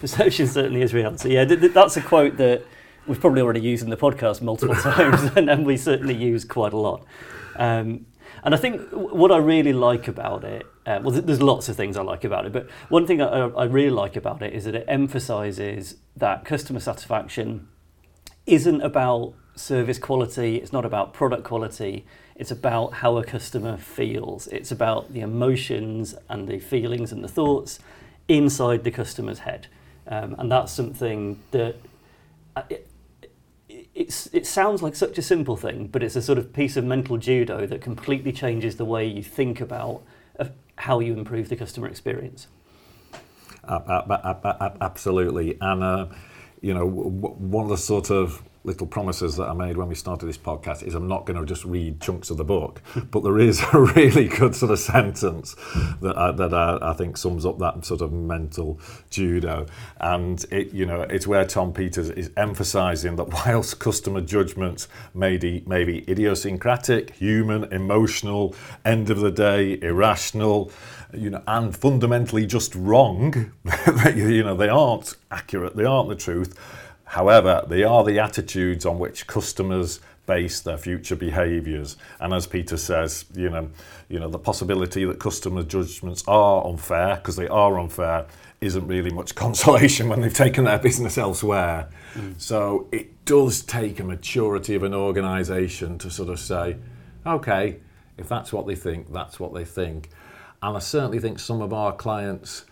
Perception 0.00 0.46
certainly 0.46 0.82
is 0.82 0.94
reality. 0.94 1.34
Yeah, 1.34 1.44
th- 1.44 1.60
th- 1.60 1.72
that's 1.72 1.96
a 1.96 2.02
quote 2.02 2.36
that 2.36 2.62
we've 3.06 3.20
probably 3.20 3.42
already 3.42 3.60
used 3.60 3.82
in 3.82 3.90
the 3.90 3.96
podcast 3.96 4.42
multiple 4.42 4.74
times, 4.82 5.22
and, 5.36 5.48
and 5.48 5.66
we 5.66 5.76
certainly 5.76 6.14
use 6.14 6.44
quite 6.44 6.72
a 6.72 6.78
lot. 6.78 7.04
Um, 7.56 8.06
and 8.42 8.54
I 8.54 8.58
think 8.58 8.90
what 8.92 9.32
I 9.32 9.38
really 9.38 9.72
like 9.72 10.08
about 10.08 10.44
it, 10.44 10.66
uh, 10.86 11.00
well, 11.02 11.12
th- 11.12 11.24
there's 11.24 11.42
lots 11.42 11.68
of 11.68 11.76
things 11.76 11.96
I 11.96 12.02
like 12.02 12.24
about 12.24 12.46
it, 12.46 12.52
but 12.52 12.68
one 12.88 13.06
thing 13.06 13.20
I, 13.20 13.48
I 13.48 13.64
really 13.64 13.90
like 13.90 14.16
about 14.16 14.42
it 14.42 14.52
is 14.52 14.64
that 14.64 14.74
it 14.74 14.84
emphasises 14.88 15.96
that 16.16 16.44
customer 16.44 16.80
satisfaction 16.80 17.68
isn't 18.46 18.80
about 18.82 19.34
service 19.56 19.98
quality, 19.98 20.56
it's 20.56 20.72
not 20.72 20.84
about 20.84 21.12
product 21.12 21.44
quality, 21.44 22.04
it's 22.36 22.50
about 22.50 22.92
how 22.92 23.16
a 23.16 23.24
customer 23.24 23.76
feels. 23.76 24.46
It's 24.48 24.70
about 24.70 25.12
the 25.12 25.20
emotions 25.20 26.14
and 26.28 26.46
the 26.46 26.58
feelings 26.58 27.10
and 27.12 27.24
the 27.24 27.28
thoughts 27.28 27.78
inside 28.28 28.84
the 28.84 28.90
customer's 28.90 29.40
head. 29.40 29.68
Um, 30.06 30.36
and 30.38 30.52
that's 30.52 30.72
something 30.72 31.40
that 31.50 31.76
uh, 32.54 32.62
it, 33.96 34.28
it 34.32 34.46
sounds 34.46 34.82
like 34.82 34.94
such 34.94 35.16
a 35.16 35.22
simple 35.22 35.56
thing, 35.56 35.86
but 35.86 36.02
it's 36.02 36.16
a 36.16 36.22
sort 36.22 36.38
of 36.38 36.52
piece 36.52 36.76
of 36.76 36.84
mental 36.84 37.16
judo 37.16 37.66
that 37.66 37.80
completely 37.80 38.32
changes 38.32 38.76
the 38.76 38.84
way 38.84 39.06
you 39.06 39.22
think 39.22 39.60
about 39.60 40.02
uh, 40.38 40.46
how 40.76 41.00
you 41.00 41.14
improve 41.14 41.48
the 41.48 41.56
customer 41.56 41.88
experience. 41.88 42.46
Ab- 43.66 43.88
ab- 43.88 44.12
ab- 44.12 44.56
ab- 44.60 44.78
Absolutely. 44.80 45.56
And, 45.60 45.82
uh, 45.82 46.06
you 46.60 46.74
know, 46.74 46.86
one 46.86 47.64
of 47.64 47.70
the 47.70 47.78
sort 47.78 48.10
of 48.10 48.42
little 48.66 48.86
promises 48.86 49.36
that 49.36 49.48
I 49.48 49.54
made 49.54 49.76
when 49.76 49.88
we 49.88 49.94
started 49.94 50.26
this 50.26 50.36
podcast 50.36 50.82
is 50.82 50.94
I'm 50.94 51.06
not 51.06 51.24
going 51.24 51.38
to 51.38 51.46
just 51.46 51.64
read 51.64 52.00
chunks 52.00 52.30
of 52.30 52.36
the 52.36 52.44
book, 52.44 52.82
but 53.10 53.22
there 53.22 53.38
is 53.38 53.62
a 53.72 53.80
really 53.80 54.28
good 54.28 54.54
sort 54.54 54.72
of 54.72 54.78
sentence 54.78 55.54
that 56.02 56.14
I, 56.16 56.32
that 56.32 56.52
I, 56.52 56.78
I 56.82 56.92
think 56.92 57.16
sums 57.16 57.46
up 57.46 57.58
that 57.60 57.84
sort 57.84 58.00
of 58.00 58.12
mental 58.12 58.80
judo. 59.10 59.66
And 60.00 60.44
it, 60.50 60.72
you 60.72 60.84
know, 60.84 61.02
it's 61.02 61.26
where 61.26 61.44
Tom 61.44 61.72
Peters 61.72 62.10
is 62.10 62.30
emphasising 62.36 63.16
that 63.16 63.32
whilst 63.32 63.78
customer 63.78 64.20
judgments 64.20 64.88
may 65.14 65.36
be, 65.36 65.62
may 65.66 65.84
be 65.84 66.08
idiosyncratic, 66.10 67.14
human, 67.14 67.64
emotional, 67.72 68.54
end 68.84 69.10
of 69.10 69.20
the 69.20 69.30
day, 69.30 69.78
irrational, 69.80 70.72
you 71.14 71.30
know, 71.30 71.42
and 71.46 71.76
fundamentally 71.76 72.46
just 72.46 72.74
wrong, 72.74 73.52
you 74.14 74.42
know, 74.42 74.56
they 74.56 74.68
aren't 74.68 75.16
accurate, 75.30 75.76
they 75.76 75.84
aren't 75.84 76.08
the 76.08 76.16
truth. 76.16 76.58
However, 77.06 77.64
they 77.66 77.84
are 77.84 78.04
the 78.04 78.18
attitudes 78.18 78.84
on 78.84 78.98
which 78.98 79.26
customers 79.26 80.00
base 80.26 80.60
their 80.60 80.76
future 80.76 81.16
behaviours. 81.16 81.96
And 82.20 82.34
as 82.34 82.46
Peter 82.46 82.76
says, 82.76 83.24
you 83.34 83.48
know, 83.48 83.70
you 84.08 84.18
know, 84.18 84.28
the 84.28 84.38
possibility 84.38 85.04
that 85.04 85.20
customer 85.20 85.62
judgments 85.62 86.24
are 86.26 86.66
unfair 86.66 87.16
because 87.16 87.36
they 87.36 87.48
are 87.48 87.78
unfair 87.78 88.26
isn't 88.60 88.86
really 88.86 89.10
much 89.10 89.34
consolation 89.36 90.08
when 90.08 90.20
they've 90.20 90.34
taken 90.34 90.64
their 90.64 90.78
business 90.78 91.16
elsewhere. 91.16 91.88
Mm. 92.14 92.40
So 92.40 92.88
it 92.90 93.24
does 93.24 93.62
take 93.62 94.00
a 94.00 94.04
maturity 94.04 94.74
of 94.74 94.82
an 94.82 94.94
organisation 94.94 95.98
to 95.98 96.10
sort 96.10 96.28
of 96.28 96.40
say, 96.40 96.76
okay, 97.24 97.76
if 98.18 98.28
that's 98.28 98.52
what 98.52 98.66
they 98.66 98.74
think, 98.74 99.12
that's 99.12 99.38
what 99.38 99.54
they 99.54 99.64
think. 99.64 100.10
And 100.62 100.76
I 100.76 100.80
certainly 100.80 101.20
think 101.20 101.38
some 101.38 101.62
of 101.62 101.72
our 101.72 101.92
clients 101.92 102.64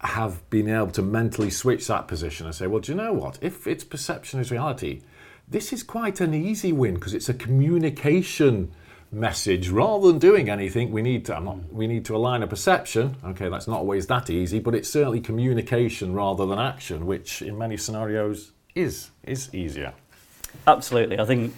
have 0.00 0.48
been 0.50 0.68
able 0.68 0.90
to 0.90 1.02
mentally 1.02 1.50
switch 1.50 1.86
that 1.86 2.06
position 2.06 2.46
and 2.46 2.54
say, 2.54 2.66
well, 2.66 2.80
do 2.80 2.92
you 2.92 2.96
know 2.96 3.12
what? 3.12 3.38
If 3.40 3.66
it's 3.66 3.84
perception 3.84 4.40
is 4.40 4.50
reality, 4.50 5.02
this 5.48 5.72
is 5.72 5.82
quite 5.82 6.20
an 6.20 6.34
easy 6.34 6.72
win 6.72 6.94
because 6.94 7.14
it's 7.14 7.28
a 7.28 7.34
communication 7.34 8.72
message. 9.10 9.68
Rather 9.70 10.08
than 10.08 10.18
doing 10.18 10.50
anything 10.50 10.90
we 10.90 11.02
need 11.02 11.24
to 11.26 11.40
not, 11.40 11.72
we 11.72 11.86
need 11.86 12.04
to 12.06 12.16
align 12.16 12.42
a 12.42 12.46
perception. 12.46 13.16
Okay 13.24 13.48
that's 13.48 13.66
not 13.66 13.78
always 13.78 14.06
that 14.08 14.28
easy 14.28 14.58
but 14.58 14.74
it's 14.74 14.90
certainly 14.90 15.20
communication 15.20 16.12
rather 16.12 16.44
than 16.46 16.58
action 16.58 17.06
which 17.06 17.42
in 17.42 17.56
many 17.56 17.76
scenarios 17.76 18.52
is 18.74 19.10
is 19.24 19.54
easier. 19.54 19.94
Absolutely. 20.66 21.18
I 21.18 21.24
think 21.24 21.54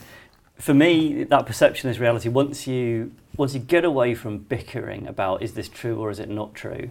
for 0.57 0.75
me 0.75 1.25
that 1.25 1.47
perception 1.47 1.90
is 1.90 1.99
reality. 1.99 2.28
Once 2.28 2.66
you 2.66 3.12
once 3.37 3.54
you 3.54 3.61
get 3.61 3.85
away 3.85 4.14
from 4.14 4.38
bickering 4.38 5.07
about 5.07 5.42
is 5.42 5.54
this 5.54 5.68
true 5.68 5.99
or 5.99 6.11
is 6.11 6.18
it 6.18 6.28
not 6.28 6.54
true 6.54 6.90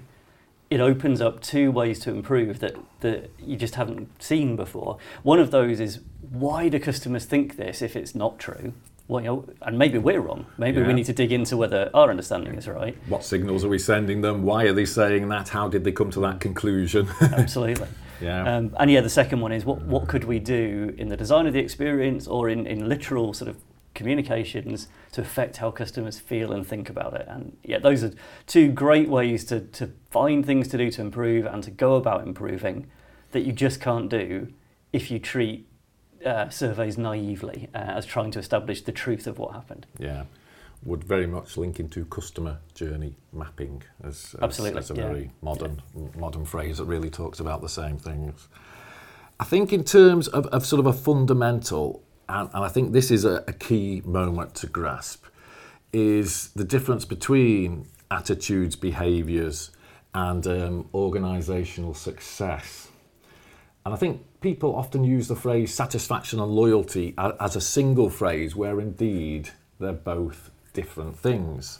it 0.70 0.80
opens 0.80 1.22
up 1.22 1.42
two 1.42 1.72
ways 1.72 2.00
to 2.00 2.12
improve 2.12 2.60
that, 2.60 2.76
that 3.00 3.30
you 3.40 3.56
just 3.56 3.76
haven't 3.76 4.22
seen 4.22 4.56
before. 4.56 4.98
One 5.24 5.40
of 5.40 5.52
those 5.52 5.80
is 5.80 6.02
why 6.30 6.68
do 6.70 6.80
customers 6.80 7.26
think 7.26 7.56
this 7.56 7.82
if 7.82 7.96
it's 7.96 8.14
not 8.14 8.38
true? 8.38 8.74
Well, 9.08 9.24
you 9.24 9.28
know, 9.28 9.46
and 9.62 9.80
maybe 9.80 9.98
we're 9.98 10.20
wrong. 10.20 10.46
Maybe 10.58 10.82
yeah. 10.82 10.88
we 10.88 10.94
need 10.94 11.06
to 11.06 11.14
dig 11.14 11.32
into 11.32 11.56
whether 11.56 11.90
our 11.94 12.10
understanding 12.10 12.56
is 12.56 12.68
right. 12.68 12.98
What 13.08 13.24
signals 13.24 13.64
are 13.64 13.70
we 13.70 13.80
sending 13.80 14.20
them? 14.20 14.44
Why 14.44 14.66
are 14.66 14.74
they 14.74 14.84
saying 14.84 15.30
that? 15.30 15.48
How 15.48 15.70
did 15.70 15.86
they 15.86 15.94
come 15.94 16.12
to 16.12 16.20
that 16.22 16.42
conclusion? 16.42 17.08
Absolutely. 17.22 17.88
Yeah. 18.20 18.58
Um, 18.58 18.76
and 18.78 18.92
yeah, 18.92 19.00
the 19.00 19.10
second 19.10 19.40
one 19.40 19.54
is 19.54 19.64
what, 19.64 19.82
what 19.84 20.08
could 20.08 20.26
we 20.26 20.40
do 20.40 20.94
in 20.98 21.08
the 21.08 21.16
design 21.16 21.48
of 21.48 21.54
the 21.54 21.60
experience 21.60 22.28
or 22.28 22.50
in, 22.50 22.68
in 22.68 22.90
literal 22.90 23.34
sort 23.34 23.50
of 23.50 23.58
communications 23.98 24.88
to 25.12 25.22
affect 25.22 25.58
how 25.58 25.72
customers 25.72 26.20
feel 26.20 26.54
and 26.54 26.66
think 26.66 26.90
about 26.90 27.14
it. 27.16 27.26
And 27.28 27.58
yeah, 27.64 27.80
those 27.80 28.04
are 28.04 28.14
two 28.46 28.72
great 28.72 29.10
ways 29.10 29.44
to, 29.46 29.60
to 29.60 29.92
find 30.12 30.46
things 30.46 30.70
to 30.70 30.78
do 30.78 30.90
to 30.92 31.02
improve 31.02 31.46
and 31.46 31.62
to 31.64 31.72
go 31.72 31.96
about 31.96 32.26
improving 32.26 32.88
that 33.32 33.42
you 33.42 33.52
just 33.52 33.82
can't 33.82 34.10
do 34.10 34.54
if 34.94 35.12
you 35.12 35.20
treat 35.20 35.68
uh, 36.26 36.48
surveys 36.50 36.98
naively 36.98 37.70
uh, 37.74 37.80
as 37.80 38.06
trying 38.06 38.32
to 38.32 38.40
establish 38.40 38.82
the 38.84 38.92
truth 38.92 39.28
of 39.28 39.40
what 39.40 39.54
happened. 39.54 39.86
Yeah, 39.98 40.24
would 40.86 41.04
very 41.04 41.28
much 41.28 41.58
link 41.58 41.80
into 41.80 42.06
customer 42.06 42.60
journey 42.76 43.16
mapping 43.34 43.84
as, 44.04 44.36
as, 44.36 44.44
Absolutely, 44.44 44.80
as 44.80 44.92
a 44.92 44.96
yeah. 44.96 45.08
very 45.08 45.32
modern 45.42 45.82
yeah. 45.96 46.20
modern 46.20 46.46
phrase 46.46 46.78
that 46.78 46.86
really 46.86 47.10
talks 47.10 47.40
about 47.40 47.62
the 47.62 47.70
same 47.70 47.98
things. 47.98 48.48
I 49.40 49.44
think 49.44 49.72
in 49.74 49.84
terms 49.84 50.28
of, 50.30 50.48
of 50.48 50.66
sort 50.66 50.80
of 50.80 50.86
a 50.88 50.94
fundamental 50.94 52.04
and, 52.30 52.50
and 52.54 52.64
I 52.64 52.68
think 52.68 52.94
this 52.94 53.12
is 53.12 53.26
a, 53.26 53.44
a 53.48 53.54
key 53.54 54.02
moment 54.06 54.56
to 54.56 54.68
grasp, 54.68 55.26
is 55.94 56.50
the 56.50 56.64
difference 56.64 57.06
between 57.06 57.88
attitudes, 58.12 58.76
behaviours, 58.76 59.72
and 60.14 60.46
um, 60.48 60.90
organisational 60.94 61.96
success. 61.96 62.90
And 63.86 63.94
I 63.94 63.98
think 63.98 64.22
people 64.42 64.76
often 64.76 65.04
use 65.04 65.28
the 65.28 65.36
phrase 65.36 65.74
satisfaction 65.74 66.40
and 66.40 66.52
loyalty 66.52 67.14
as 67.18 67.56
a 67.56 67.62
single 67.62 68.10
phrase, 68.10 68.56
where 68.56 68.82
indeed 68.82 69.50
they're 69.80 69.94
both 69.94 70.52
different 70.74 71.18
things. 71.18 71.80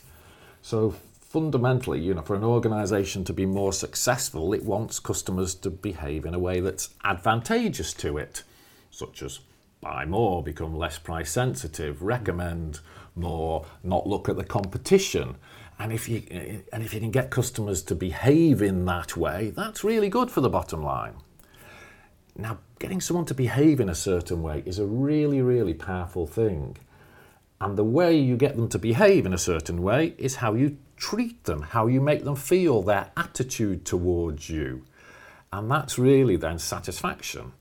So 0.62 0.96
fundamentally, 1.20 2.00
you 2.00 2.14
know, 2.14 2.22
for 2.22 2.36
an 2.36 2.44
organisation 2.44 3.24
to 3.26 3.34
be 3.34 3.46
more 3.46 3.74
successful, 3.74 4.54
it 4.54 4.64
wants 4.64 5.00
customers 5.00 5.54
to 5.56 5.70
behave 5.70 6.26
in 6.26 6.34
a 6.34 6.40
way 6.40 6.62
that's 6.62 6.90
advantageous 7.04 7.94
to 7.96 8.18
it, 8.18 8.44
such 8.90 9.22
as 9.22 9.40
buy 9.82 10.06
more, 10.06 10.44
become 10.44 10.76
less 10.76 10.98
price 10.98 11.32
sensitive, 11.32 12.02
recommend 12.02 12.80
more, 13.16 13.66
not 13.84 14.08
look 14.08 14.30
at 14.30 14.38
the 14.38 14.44
competition. 14.44 15.36
And 15.80 15.94
if 15.94 16.10
you 16.10 16.24
and 16.74 16.84
if 16.84 16.94
you 16.94 17.00
can 17.00 17.12
get 17.12 17.30
customers 17.30 17.84
to 17.84 17.96
behave 17.96 18.62
in 18.62 18.86
that 18.86 19.16
way, 19.16 19.52
that's 19.56 19.84
really 19.84 20.10
good 20.10 20.32
for 20.32 20.42
the 20.42 20.50
bottom 20.50 20.82
line. 20.84 21.14
Now, 22.36 22.60
getting 22.80 23.02
someone 23.02 23.26
to 23.26 23.34
behave 23.34 23.80
in 23.80 23.90
a 23.90 23.96
certain 23.96 24.44
way 24.44 24.64
is 24.66 24.80
a 24.80 24.86
really, 24.86 25.42
really 25.42 25.74
powerful 25.74 26.28
thing. 26.28 26.78
And 27.60 27.76
the 27.76 27.84
way 27.84 28.16
you 28.16 28.38
get 28.38 28.56
them 28.56 28.70
to 28.70 28.80
behave 28.80 29.26
in 29.26 29.34
a 29.34 29.40
certain 29.40 29.82
way 29.82 30.14
is 30.20 30.36
how 30.36 30.54
you 30.54 30.78
treat 30.96 31.46
them, 31.46 31.64
how 31.64 31.88
you 31.88 32.00
make 32.00 32.24
them 32.24 32.36
feel, 32.36 32.84
their 32.84 33.12
attitude 33.18 33.86
towards 33.86 34.50
you. 34.50 34.84
And 35.52 35.72
that's 35.72 35.98
really 35.98 36.36
then 36.36 36.60
satisfaction. 36.60 37.54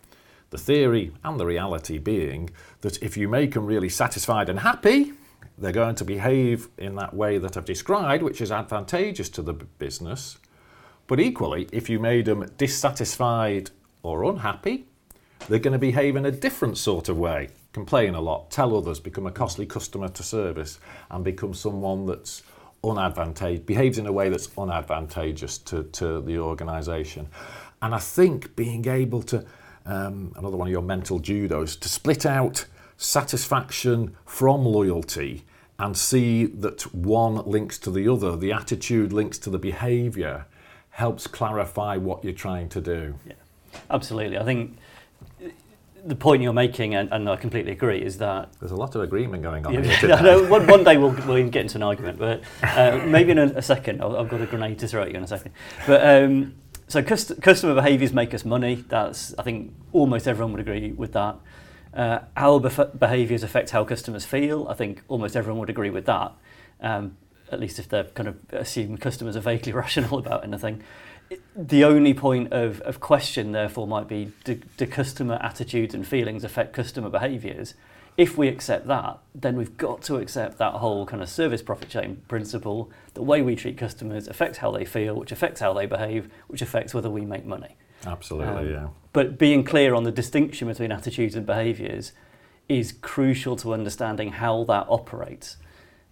The 0.50 0.58
theory 0.58 1.12
and 1.24 1.40
the 1.40 1.46
reality 1.46 1.98
being 1.98 2.50
that 2.80 3.02
if 3.02 3.16
you 3.16 3.28
make 3.28 3.54
them 3.54 3.66
really 3.66 3.88
satisfied 3.88 4.48
and 4.48 4.60
happy, 4.60 5.12
they're 5.58 5.72
going 5.72 5.94
to 5.96 6.04
behave 6.04 6.68
in 6.78 6.94
that 6.96 7.14
way 7.14 7.38
that 7.38 7.56
I've 7.56 7.64
described, 7.64 8.22
which 8.22 8.40
is 8.40 8.52
advantageous 8.52 9.28
to 9.30 9.42
the 9.42 9.54
business. 9.54 10.38
But 11.06 11.20
equally, 11.20 11.68
if 11.72 11.88
you 11.88 11.98
made 11.98 12.26
them 12.26 12.46
dissatisfied 12.58 13.70
or 14.02 14.24
unhappy, 14.24 14.86
they're 15.48 15.58
going 15.58 15.72
to 15.72 15.78
behave 15.78 16.16
in 16.16 16.26
a 16.26 16.30
different 16.30 16.78
sort 16.78 17.08
of 17.08 17.18
way, 17.18 17.48
complain 17.72 18.14
a 18.14 18.20
lot, 18.20 18.50
tell 18.50 18.76
others, 18.76 19.00
become 19.00 19.26
a 19.26 19.30
costly 19.30 19.66
customer 19.66 20.08
to 20.08 20.22
service, 20.22 20.78
and 21.10 21.24
become 21.24 21.54
someone 21.54 22.06
that's 22.06 22.42
unadvantageous, 22.82 23.64
behaves 23.64 23.98
in 23.98 24.06
a 24.06 24.12
way 24.12 24.28
that's 24.28 24.48
unadvantageous 24.48 25.58
to, 25.64 25.84
to 25.84 26.20
the 26.20 26.38
organisation. 26.38 27.28
And 27.82 27.94
I 27.94 27.98
think 27.98 28.56
being 28.56 28.86
able 28.88 29.22
to 29.24 29.44
um, 29.87 30.33
another 30.37 30.57
one 30.57 30.69
of 30.69 30.73
your 30.73 30.83
mental 30.83 31.21
judos, 31.21 31.78
to 31.81 31.88
split 31.88 32.26
out 32.26 32.66
satisfaction 32.97 34.16
from 34.25 34.64
loyalty 34.64 35.45
and 35.78 35.97
see 35.97 36.47
that 36.47 36.83
one 36.95 37.37
links 37.45 37.78
to 37.78 37.90
the 37.90 38.09
other, 38.09 38.37
the 38.37 38.52
attitude 38.52 39.12
links 39.12 39.38
to 39.38 39.50
the 39.50 39.59
behaviour, 39.59 40.47
helps 40.90 41.26
clarify 41.26 41.97
what 41.97 42.25
you're 42.25 42.33
trying 42.33 42.69
to 42.71 42.81
do. 42.81 43.14
Yeah, 43.26 43.35
absolutely. 43.90 44.38
I 44.38 44.45
think 44.45 44.78
the 46.07 46.14
point 46.14 46.43
you're 46.43 46.52
making, 46.52 46.95
and, 46.95 47.12
and, 47.12 47.28
I 47.28 47.37
completely 47.37 47.73
agree, 47.73 48.00
is 48.00 48.16
that 48.19 48.52
there's 48.61 48.73
a 48.73 48.76
lot 48.76 48.95
of 48.95 49.02
agreement 49.02 49.43
going 49.43 49.66
on. 49.66 49.75
Yeah, 49.75 49.83
here 49.83 50.09
know, 50.23 50.49
one, 50.49 50.66
one, 50.66 50.85
day 50.85 50.97
we'll, 50.97 51.11
we'll 51.26 51.49
get 51.49 51.62
into 51.62 51.76
an 51.76 51.83
argument, 51.83 52.19
but 52.19 52.43
uh, 52.62 53.02
maybe 53.07 53.33
in 53.33 53.38
a, 53.38 53.47
a 53.47 53.62
second. 53.62 54.02
i 54.02 54.19
have 54.19 54.28
got 54.28 54.40
a 54.40 54.47
grenade 54.47 54.78
to 54.78 54.88
throw 54.88 55.02
at 55.02 55.11
you 55.11 55.16
in 55.16 55.25
a 55.25 55.26
second. 55.26 55.52
But 55.87 56.07
um, 56.07 56.55
so 56.88 57.02
cust- 57.02 57.40
customer 57.43 57.75
behaviours 57.75 58.12
make 58.12 58.33
us 58.35 58.45
money. 58.45 58.85
That's 58.88 59.35
I 59.38 59.43
think 59.43 59.75
almost 59.93 60.28
everyone 60.28 60.52
would 60.52 60.61
agree 60.61 60.93
with 60.93 61.12
that. 61.12 61.37
Uh, 61.93 62.21
bef- 62.37 62.99
behaviours 62.99 63.43
affect 63.43 63.71
how 63.71 63.85
customers 63.85 64.25
feel. 64.25 64.69
I 64.69 64.75
think 64.75 65.02
almost 65.09 65.37
everyone 65.37 65.61
would 65.61 65.71
agree 65.71 65.90
with 65.90 66.07
that. 66.07 66.33
Um, 66.81 67.16
at 67.50 67.61
least 67.61 67.78
if 67.78 67.88
they're 67.88 68.05
kind 68.05 68.28
of 68.28 68.37
assume 68.50 68.99
customers 68.99 69.37
are 69.37 69.40
vaguely 69.40 69.73
rational 69.83 70.19
about 70.19 70.45
anything. 70.45 70.83
The 71.57 71.85
only 71.85 72.14
point 72.14 72.52
of, 72.52 72.81
of 72.83 73.00
question, 73.00 73.50
therefore, 73.52 73.88
might 73.88 74.07
be 74.07 74.33
do, 74.45 74.61
do 74.76 74.87
customer 74.87 75.40
attitudes 75.43 75.95
and 75.95 76.07
feelings 76.07 76.45
affect 76.45 76.73
customer 76.73 77.09
behaviours? 77.09 77.75
If 78.16 78.38
we 78.38 78.49
accept 78.49 78.87
that, 78.87 79.18
then 79.35 79.56
we've 79.56 79.76
got 79.76 80.00
to 80.02 80.16
accept 80.16 80.58
that 80.58 80.73
whole 80.75 81.04
kind 81.04 81.23
of 81.23 81.28
service 81.28 81.61
profit 81.61 81.88
chain 81.88 82.23
principle. 82.28 82.90
The 83.14 83.23
way 83.23 83.42
we 83.42 83.56
treat 83.56 83.76
customers 83.76 84.26
affects 84.26 84.58
how 84.58 84.70
they 84.70 84.85
feel, 84.85 85.14
which 85.14 85.32
affects 85.32 85.61
how 85.61 85.75
they 85.75 85.87
behave, 85.87 86.30
which 86.46 86.62
affects 86.62 86.94
whether 86.94 87.11
we 87.11 87.26
make 87.26 87.44
money. 87.44 87.76
Absolutely, 88.06 88.68
um, 88.68 88.70
yeah. 88.70 88.88
But 89.12 89.38
being 89.38 89.64
clear 89.64 89.94
on 89.94 90.04
the 90.04 90.12
distinction 90.12 90.68
between 90.68 90.92
attitudes 90.92 91.35
and 91.35 91.44
behaviours 91.44 92.12
is 92.68 92.92
crucial 92.92 93.56
to 93.56 93.73
understanding 93.75 94.32
how 94.32 94.64
that 94.64 94.87
operates. 94.88 95.56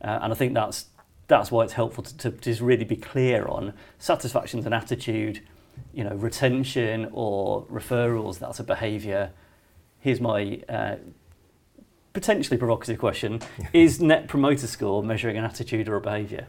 Uh, 0.03 0.19
and 0.23 0.33
I 0.33 0.37
think 0.37 0.55
that's 0.55 0.87
that's 1.27 1.51
why 1.51 1.65
it's 1.65 1.73
helpful 1.73 2.05
to, 2.05 2.17
to, 2.19 2.31
just 2.33 2.61
really 2.61 2.85
be 2.85 2.97
clear 2.97 3.47
on 3.47 3.73
satisfaction's 3.99 4.67
an 4.67 4.75
attitude, 4.75 5.41
you 5.95 6.05
know, 6.05 6.15
retention 6.15 7.09
or 7.13 7.65
referrals, 7.65 8.39
that's 8.39 8.61
a 8.61 8.65
behaviour. 8.65 9.31
Here's 10.01 10.21
my 10.21 10.61
uh, 10.69 10.97
potentially 12.15 12.57
provocative 12.57 12.97
question 12.97 13.41
is 13.73 14.01
net 14.01 14.29
promoter 14.29 14.69
score 14.69 15.03
measuring 15.03 15.37
an 15.37 15.45
attitude 15.45 15.89
or 15.89 15.97
a 15.97 16.01
behaviour? 16.01 16.47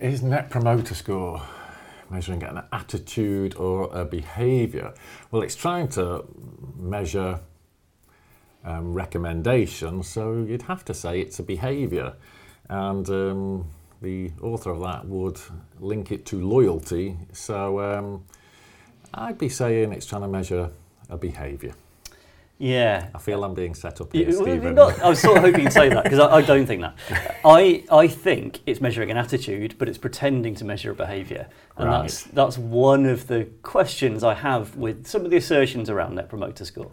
Is 0.00 0.22
net 0.22 0.50
promoter 0.50 0.94
score 0.94 1.42
measuring 2.08 2.44
an 2.44 2.62
attitude 2.72 3.56
or 3.56 3.90
a 3.92 4.04
behaviour? 4.04 4.94
Well, 5.30 5.42
it's 5.42 5.56
trying 5.56 5.88
to 5.88 6.24
measure 6.76 7.40
um, 8.64 8.94
recommendation, 8.94 10.04
so 10.04 10.44
you'd 10.48 10.62
have 10.62 10.84
to 10.86 10.94
say 10.94 11.20
it's 11.20 11.40
a 11.40 11.42
behaviour. 11.42 12.14
And 12.68 13.08
um, 13.10 13.66
the 14.00 14.30
author 14.40 14.70
of 14.70 14.80
that 14.80 15.04
would 15.06 15.40
link 15.80 16.12
it 16.12 16.24
to 16.26 16.40
loyalty. 16.40 17.16
So 17.32 17.80
um, 17.80 18.24
I'd 19.12 19.38
be 19.38 19.48
saying 19.48 19.92
it's 19.92 20.06
trying 20.06 20.22
to 20.22 20.28
measure 20.28 20.70
a 21.10 21.16
behaviour. 21.16 21.74
Yeah. 22.58 23.08
I 23.14 23.18
feel 23.18 23.42
I'm 23.42 23.54
being 23.54 23.74
set 23.74 24.00
up 24.00 24.12
here, 24.12 24.26
You- 24.28 24.32
Stephen. 24.34 24.74
not- 24.76 25.00
I 25.00 25.08
was 25.08 25.20
sort 25.20 25.36
of 25.38 25.42
hoping 25.42 25.62
you'd 25.64 25.72
say 25.72 25.88
that 25.88 26.04
because 26.04 26.20
I, 26.20 26.36
I 26.36 26.42
don't 26.42 26.66
think 26.66 26.80
that. 26.82 26.96
I, 27.44 27.84
I 27.90 28.06
think 28.06 28.60
it's 28.66 28.80
measuring 28.80 29.10
an 29.10 29.16
attitude, 29.16 29.74
but 29.78 29.88
it's 29.88 29.98
pretending 29.98 30.54
to 30.56 30.64
measure 30.64 30.92
a 30.92 30.94
behaviour, 30.94 31.48
and 31.76 31.88
Right. 31.88 32.02
that's 32.02 32.22
that's 32.24 32.58
one 32.58 33.04
of 33.06 33.26
the 33.26 33.48
questions 33.62 34.22
I 34.22 34.34
have 34.34 34.76
with 34.76 35.06
some 35.06 35.24
of 35.24 35.30
the 35.30 35.36
assertions 35.38 35.90
around 35.90 36.14
Net 36.14 36.28
Promoter 36.28 36.64
Score. 36.64 36.92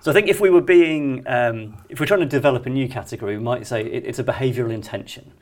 So 0.00 0.10
I 0.10 0.14
think 0.14 0.28
if 0.28 0.40
we 0.40 0.50
were 0.50 0.60
being, 0.60 1.22
um, 1.26 1.78
if 1.88 1.98
we're 2.00 2.06
trying 2.06 2.20
to 2.20 2.26
develop 2.26 2.66
a 2.66 2.70
new 2.70 2.88
category, 2.88 3.36
we 3.38 3.42
might 3.42 3.66
say 3.66 3.82
it, 3.82 4.04
it's 4.04 4.18
a 4.18 4.24
behavioural 4.24 4.72
intention. 4.72 5.32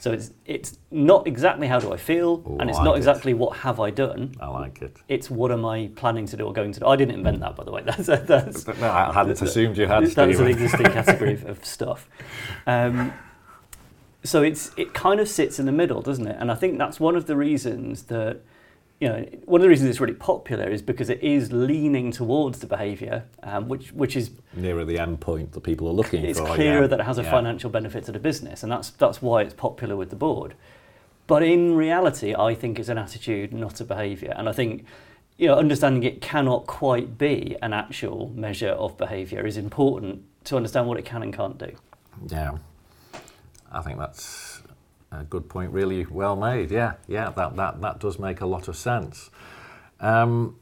So 0.00 0.12
it's 0.12 0.32
it's 0.46 0.78
not 0.90 1.26
exactly 1.26 1.66
how 1.66 1.78
do 1.78 1.92
I 1.92 1.98
feel, 1.98 2.42
Ooh, 2.48 2.56
and 2.58 2.70
it's 2.70 2.78
I 2.78 2.84
not 2.84 2.92
like 2.92 2.96
it. 2.96 3.00
exactly 3.00 3.34
what 3.34 3.58
have 3.58 3.78
I 3.80 3.90
done. 3.90 4.34
I 4.40 4.48
like 4.48 4.80
it. 4.80 4.96
It's 5.08 5.30
what 5.30 5.52
am 5.52 5.66
I 5.66 5.90
planning 5.94 6.24
to 6.28 6.38
do 6.38 6.46
or 6.46 6.54
going 6.54 6.72
to 6.72 6.80
do. 6.80 6.86
I 6.86 6.96
didn't 6.96 7.14
invent 7.14 7.40
that, 7.40 7.54
by 7.54 7.64
the 7.64 7.70
way. 7.70 7.82
That's 7.84 8.06
that's 8.06 8.66
no, 8.66 8.90
I 8.90 9.12
hadn't 9.12 9.42
assumed 9.42 9.76
you 9.76 9.86
had, 9.86 10.04
that's 10.06 10.16
an 10.16 10.46
existing 10.46 10.86
category 10.98 11.34
of, 11.34 11.44
of 11.44 11.64
stuff. 11.66 12.08
Um, 12.66 13.12
so 14.24 14.42
it's 14.42 14.70
it 14.78 14.94
kind 14.94 15.20
of 15.20 15.28
sits 15.28 15.58
in 15.58 15.66
the 15.66 15.72
middle, 15.72 16.00
doesn't 16.00 16.26
it? 16.26 16.36
And 16.40 16.50
I 16.50 16.54
think 16.54 16.78
that's 16.78 16.98
one 16.98 17.14
of 17.14 17.26
the 17.26 17.36
reasons 17.36 18.04
that 18.04 18.40
you 19.00 19.08
know 19.08 19.24
one 19.46 19.60
of 19.60 19.62
the 19.62 19.68
reasons 19.68 19.88
it's 19.88 19.98
really 20.00 20.14
popular 20.14 20.68
is 20.68 20.82
because 20.82 21.08
it 21.08 21.22
is 21.22 21.52
leaning 21.52 22.12
towards 22.12 22.58
the 22.60 22.66
behaviour, 22.66 23.24
um, 23.42 23.66
which 23.68 23.92
which 23.92 24.14
is 24.14 24.30
Nearer 24.54 24.84
the 24.84 24.98
end 24.98 25.20
point 25.20 25.52
that 25.52 25.62
people 25.62 25.88
are 25.88 25.92
looking 25.92 26.20
for. 26.22 26.28
it's 26.28 26.40
clearer 26.40 26.82
yeah. 26.82 26.86
that 26.86 27.00
it 27.00 27.06
has 27.06 27.18
a 27.18 27.22
Yeah. 27.22 27.30
financial 27.30 27.70
benefit 27.70 28.04
to 28.04 28.12
the 28.12 28.18
business, 28.18 28.62
and 28.62 28.70
that's 28.70 28.90
that's 28.90 29.22
why 29.22 29.40
it's 29.42 29.54
popular 29.54 29.96
with 29.96 30.10
the 30.10 30.16
board. 30.16 30.54
But 31.26 31.42
in 31.42 31.76
reality, 31.76 32.34
I 32.34 32.54
think 32.54 32.78
it's 32.78 32.88
an 32.88 32.98
attitude, 32.98 33.52
not 33.54 33.80
a 33.80 33.84
behaviour, 33.84 34.34
and 34.36 34.48
I 34.48 34.52
think 34.52 34.84
you 35.38 35.48
know 35.48 35.54
understanding 35.54 36.02
it 36.02 36.20
cannot 36.20 36.66
quite 36.66 37.16
be 37.16 37.56
an 37.62 37.72
actual 37.72 38.30
measure 38.34 38.70
of 38.72 38.98
behaviour 38.98 39.46
is 39.46 39.56
important 39.56 40.24
to 40.44 40.56
understand 40.56 40.86
what 40.86 40.98
it 40.98 41.06
can 41.06 41.22
and 41.22 41.32
can't 41.32 41.56
do. 41.56 41.72
Yeah, 42.28 42.58
I 43.72 43.80
think 43.80 43.98
that's 43.98 44.59
a 45.12 45.24
good 45.24 45.48
point. 45.48 45.72
Really 45.72 46.06
well 46.06 46.36
made. 46.36 46.70
Yeah, 46.70 46.94
yeah, 47.08 47.30
that 47.30 47.56
that, 47.56 47.80
that 47.80 48.00
does 48.00 48.18
make 48.18 48.40
a 48.40 48.46
lot 48.46 48.68
of 48.68 48.76
sense. 48.76 49.30
Um, 50.00 50.56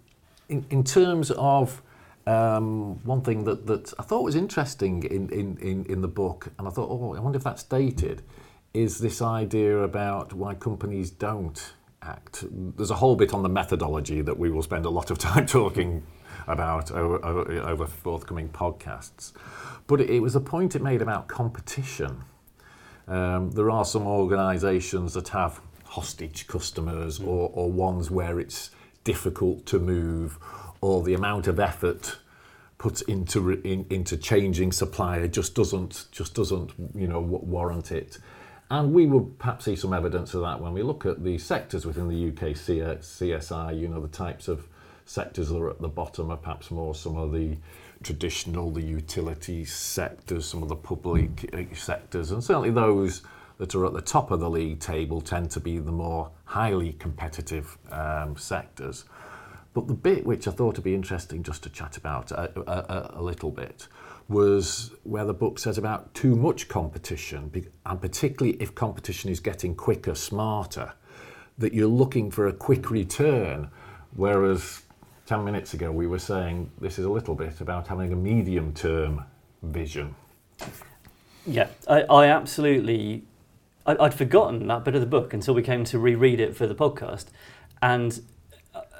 in 0.48 0.64
in 0.70 0.84
terms 0.84 1.30
of 1.32 1.82
um, 2.28 3.02
one 3.04 3.22
thing 3.22 3.44
that, 3.44 3.66
that 3.66 3.94
I 3.98 4.02
thought 4.02 4.22
was 4.22 4.34
interesting 4.34 5.02
in, 5.04 5.30
in, 5.30 5.56
in, 5.58 5.86
in 5.86 6.02
the 6.02 6.08
book, 6.08 6.48
and 6.58 6.68
I 6.68 6.70
thought, 6.70 6.90
oh, 6.90 7.14
I 7.14 7.20
wonder 7.20 7.38
if 7.38 7.44
that's 7.44 7.62
dated, 7.62 8.22
is 8.74 8.98
this 8.98 9.22
idea 9.22 9.78
about 9.78 10.34
why 10.34 10.54
companies 10.54 11.10
don't 11.10 11.72
act. 12.02 12.44
There's 12.50 12.90
a 12.90 12.96
whole 12.96 13.16
bit 13.16 13.32
on 13.32 13.42
the 13.42 13.48
methodology 13.48 14.20
that 14.20 14.38
we 14.38 14.50
will 14.50 14.62
spend 14.62 14.84
a 14.84 14.90
lot 14.90 15.10
of 15.10 15.18
time 15.28 15.46
talking 15.46 16.02
about 16.46 16.90
over, 16.90 17.24
over, 17.24 17.50
over 17.62 17.86
forthcoming 17.86 18.50
podcasts. 18.50 19.32
But 19.86 20.02
it, 20.02 20.10
it 20.10 20.20
was 20.20 20.36
a 20.36 20.40
point 20.40 20.76
it 20.76 20.82
made 20.82 21.00
about 21.00 21.28
competition. 21.28 22.24
Um, 23.08 23.50
there 23.52 23.70
are 23.70 23.84
some 23.84 24.06
organisations 24.06 25.14
that 25.14 25.28
have 25.28 25.60
hostage 25.84 26.46
customers 26.46 27.18
or, 27.20 27.50
or 27.54 27.70
ones 27.70 28.10
where 28.10 28.38
it's 28.38 28.70
difficult 29.04 29.64
to 29.66 29.78
move 29.78 30.38
or 30.82 31.02
the 31.02 31.14
amount 31.14 31.46
of 31.46 31.58
effort 31.58 32.18
put 32.76 33.00
into 33.02 33.40
re- 33.40 33.60
in, 33.64 33.86
into 33.90 34.16
changing 34.16 34.70
supplier 34.70 35.26
just 35.26 35.54
doesn't 35.54 36.06
just 36.12 36.34
doesn't 36.34 36.72
you 36.94 37.08
know 37.08 37.20
wa- 37.20 37.38
warrant 37.38 37.90
it. 37.90 38.18
And 38.70 38.92
we 38.92 39.06
will 39.06 39.32
perhaps 39.38 39.64
see 39.64 39.76
some 39.76 39.94
evidence 39.94 40.34
of 40.34 40.42
that 40.42 40.60
when 40.60 40.74
we 40.74 40.82
look 40.82 41.06
at 41.06 41.24
the 41.24 41.38
sectors 41.38 41.86
within 41.86 42.08
the 42.08 42.28
UK 42.28 42.54
CSI, 42.54 43.80
you 43.80 43.88
know, 43.88 44.00
the 44.00 44.08
types 44.08 44.46
of 44.46 44.68
sectors 45.06 45.48
that 45.48 45.56
are 45.56 45.70
at 45.70 45.80
the 45.80 45.88
bottom 45.88 46.30
are 46.30 46.36
perhaps 46.36 46.70
more 46.70 46.94
some 46.94 47.16
of 47.16 47.32
the 47.32 47.56
traditional, 48.02 48.70
the 48.70 48.82
utility 48.82 49.64
sectors, 49.64 50.46
some 50.46 50.62
of 50.62 50.68
the 50.68 50.76
public 50.76 51.48
uh, 51.52 51.74
sectors, 51.74 52.30
and 52.30 52.42
certainly 52.42 52.70
those 52.70 53.22
that 53.58 53.74
are 53.74 53.84
at 53.86 53.92
the 53.92 54.00
top 54.00 54.30
of 54.30 54.40
the 54.40 54.48
league 54.48 54.78
table 54.78 55.20
tend 55.20 55.50
to 55.50 55.60
be 55.60 55.78
the 55.78 55.90
more 55.92 56.30
highly 56.44 56.92
competitive 56.94 57.76
um, 57.90 58.36
sectors. 58.36 59.04
But 59.74 59.88
the 59.88 59.94
bit 59.94 60.24
which 60.24 60.46
I 60.48 60.52
thought 60.52 60.76
would 60.76 60.84
be 60.84 60.94
interesting 60.94 61.42
just 61.42 61.62
to 61.64 61.68
chat 61.68 61.96
about 61.96 62.30
a, 62.32 62.52
a- 62.70 63.20
a 63.20 63.22
little 63.22 63.50
bit 63.50 63.88
was 64.28 64.92
where 65.04 65.24
the 65.24 65.34
book 65.34 65.58
says 65.58 65.78
about 65.78 66.12
too 66.14 66.36
much 66.36 66.68
competition, 66.68 67.50
and 67.86 68.00
particularly 68.00 68.56
if 68.60 68.74
competition 68.74 69.30
is 69.30 69.40
getting 69.40 69.74
quicker, 69.74 70.14
smarter, 70.14 70.92
that 71.56 71.72
you're 71.72 71.88
looking 71.88 72.30
for 72.30 72.46
a 72.46 72.52
quick 72.52 72.90
return, 72.90 73.70
whereas 74.14 74.82
10 75.28 75.44
minutes 75.44 75.74
ago 75.74 75.92
we 75.92 76.06
were 76.06 76.18
saying 76.18 76.70
this 76.80 76.98
is 76.98 77.04
a 77.04 77.10
little 77.10 77.34
bit 77.34 77.60
about 77.60 77.86
having 77.86 78.10
a 78.14 78.16
medium 78.16 78.72
term 78.72 79.22
vision. 79.62 80.14
Yeah, 81.46 81.68
I, 81.86 82.00
I 82.02 82.26
absolutely. 82.28 83.24
I, 83.86 83.96
I'd 84.04 84.14
forgotten 84.14 84.66
that 84.68 84.84
bit 84.84 84.94
of 84.94 85.02
the 85.02 85.06
book 85.06 85.34
until 85.34 85.52
we 85.52 85.62
came 85.62 85.84
to 85.84 85.98
reread 85.98 86.40
it 86.40 86.56
for 86.56 86.66
the 86.66 86.74
podcast, 86.74 87.26
and 87.82 88.22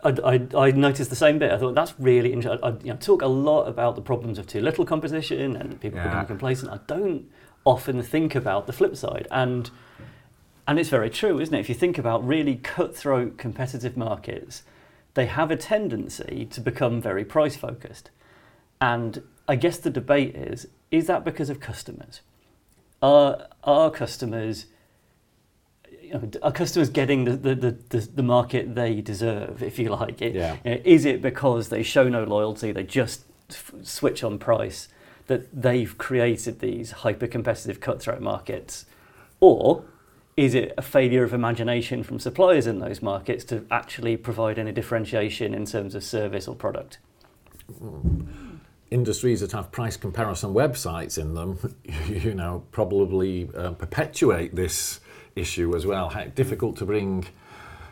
I, 0.05 0.11
I, 0.23 0.67
I 0.67 0.71
noticed 0.73 1.09
the 1.09 1.17
same 1.17 1.39
bit. 1.39 1.51
I 1.51 1.57
thought 1.57 1.75
that's 1.75 1.95
really 1.99 2.35
interesting. 2.35 2.63
I, 2.63 2.69
I 2.69 2.73
you 2.83 2.93
know, 2.93 2.97
talk 2.97 3.23
a 3.23 3.27
lot 3.27 3.65
about 3.65 3.97
the 3.97 4.03
problems 4.03 4.39
of 4.39 4.47
too 4.47 4.61
little 4.61 4.85
competition 4.85 5.57
and 5.57 5.81
people 5.81 5.99
Yeah. 5.99 6.09
becoming 6.09 6.27
complacent. 6.27 6.71
I 6.71 6.79
don't 6.87 7.25
often 7.65 8.03
think 8.03 8.35
about 8.35 8.67
the 8.67 8.75
flip 8.75 8.97
side, 8.97 9.29
and 9.31 9.71
and 10.67 10.79
it's 10.79 10.91
very 10.91 11.09
true, 11.09 11.41
isn't 11.41 11.55
it? 11.55 11.61
If 11.61 11.71
you 11.71 11.75
think 11.75 11.97
about 11.97 12.27
really 12.27 12.57
cutthroat 12.57 13.39
competitive 13.39 13.97
markets, 13.97 14.63
they 15.19 15.27
have 15.27 15.51
a 15.51 15.57
tendency 15.57 16.47
to 16.49 16.61
become 16.61 17.03
very 17.03 17.25
price 17.25 17.57
focused. 17.57 18.11
And 18.81 19.21
I 19.49 19.57
guess 19.57 19.77
the 19.77 19.91
debate 19.91 20.37
is 20.37 20.69
is 20.93 21.09
that 21.09 21.25
because 21.25 21.51
of 21.51 21.59
customers? 21.59 22.21
Are, 23.03 23.49
are 23.65 23.91
customers 23.91 24.67
you 26.01 26.13
know, 26.15 26.31
are 26.41 26.53
customers 26.53 26.89
getting 26.89 27.25
the, 27.25 27.33
the, 27.33 27.77
the, 27.89 27.99
the, 27.99 28.23
market 28.23 28.77
they 28.77 29.01
deserve, 29.01 29.61
if 29.61 29.77
you 29.81 29.89
like? 29.89 30.23
It, 30.23 30.37
Yeah. 30.37 30.57
you 30.65 30.71
know, 30.71 30.81
is 30.85 31.05
it 31.05 31.21
because 31.21 31.69
they 31.69 31.83
show 31.83 32.09
no 32.09 32.23
loyalty, 32.23 32.71
they 32.71 32.85
just 32.85 33.25
f- 33.51 33.75
switch 33.83 34.23
on 34.23 34.39
price, 34.39 34.89
that 35.27 35.43
they've 35.53 35.99
created 35.99 36.61
these 36.61 36.93
hyper 37.03 37.27
competitive 37.27 37.81
cutthroat 37.81 38.21
markets? 38.21 38.87
Or 39.41 39.85
is 40.39 40.55
it 40.55 40.73
a 40.79 40.83
failure 40.83 41.25
of 41.25 41.35
imagination 41.35 42.05
from 42.05 42.21
suppliers 42.21 42.69
in 42.69 42.79
those 42.79 43.03
markets 43.03 43.43
to 43.43 43.67
actually 43.73 44.17
provide 44.17 44.57
any 44.57 44.71
differentiation 44.71 45.53
in 45.53 45.67
terms 45.67 45.97
of 45.97 46.05
service 46.05 46.47
or 46.47 46.55
product? 46.55 46.99
Industries 48.93 49.41
that 49.41 49.51
have 49.51 49.73
price 49.73 49.97
comparison 49.97 50.55
websites 50.55 51.19
in 51.19 51.35
them, 51.35 51.75
you 52.07 52.35
know, 52.35 52.63
probably 52.71 53.51
uh, 53.53 53.73
perpetuate 53.73 54.55
this 54.55 55.01
issue 55.35 55.75
as 55.75 55.85
well. 55.85 56.11
How 56.11 56.27
difficult 56.27 56.77
to 56.77 56.87
bring 56.87 57.27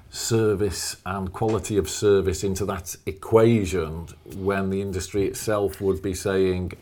service 0.09 0.99
and 1.05 1.33
quality 1.33 1.77
of 1.77 1.91
service 1.91 2.45
into 2.45 2.65
that 2.67 2.95
equation 3.07 4.07
when 4.37 4.71
the 4.71 4.81
industry 4.81 5.27
itself 5.27 5.81
would 5.81 6.01
be 6.01 6.15
saying 6.15 6.75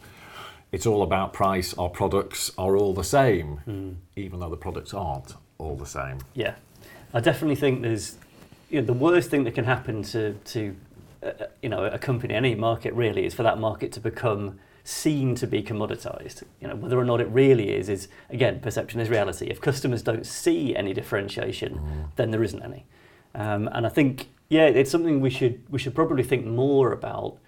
it's 0.73 0.85
all 0.85 1.03
about 1.03 1.33
price, 1.33 1.73
our 1.79 1.89
products 1.89 2.53
are 2.59 2.77
all 2.77 2.93
the 2.93 3.05
same, 3.05 3.97
even 4.15 4.41
though 4.41 4.51
the 4.51 4.59
products 4.59 4.93
aren't 4.93 5.35
all 5.65 5.77
the 5.77 5.87
same. 5.87 6.19
Yeah, 6.35 6.55
I 7.13 7.21
definitely 7.21 7.57
think 7.57 7.83
there's 7.83 8.17
you 8.71 8.81
know, 8.81 8.87
the 8.87 8.93
worst 8.93 9.31
thing 9.31 9.45
that 9.45 9.55
can 9.55 9.65
happen 9.65 10.03
to 10.05 10.35
to 10.35 10.77
uh, 11.23 11.33
you 11.63 11.69
know 11.69 11.85
a 11.85 11.99
company, 11.99 12.35
any 12.35 12.55
market 12.55 12.93
really, 12.95 13.25
is 13.25 13.35
for 13.35 13.43
that 13.43 13.59
market 13.59 13.93
to 13.93 14.01
become 14.01 14.59
seen 14.85 15.35
to 15.35 15.47
be 15.47 15.63
commoditized. 15.63 16.43
You 16.61 16.69
know 16.69 16.77
whether 16.77 16.99
or 16.99 17.05
not 17.05 17.21
it 17.21 17.29
really 17.29 17.71
is 17.75 17.89
is 17.89 18.09
again 18.31 18.61
perception 18.61 19.01
is 19.01 19.09
reality. 19.09 19.47
If 19.47 19.61
customers 19.61 20.03
don't 20.03 20.27
see 20.27 20.77
any 20.77 20.93
differentiation, 20.93 22.09
then 22.17 22.31
there 22.31 22.43
isn't 22.43 22.63
any. 22.63 22.87
Um, 23.35 23.69
and 23.73 23.87
I 23.87 23.89
think 23.89 24.29
yeah, 24.49 24.67
it's 24.67 24.91
something 24.91 25.21
we 25.21 25.31
should 25.31 25.63
we 25.71 25.79
should 25.79 25.95
probably 25.95 26.23
think 26.23 26.47
more 26.47 26.93
about. 26.93 27.39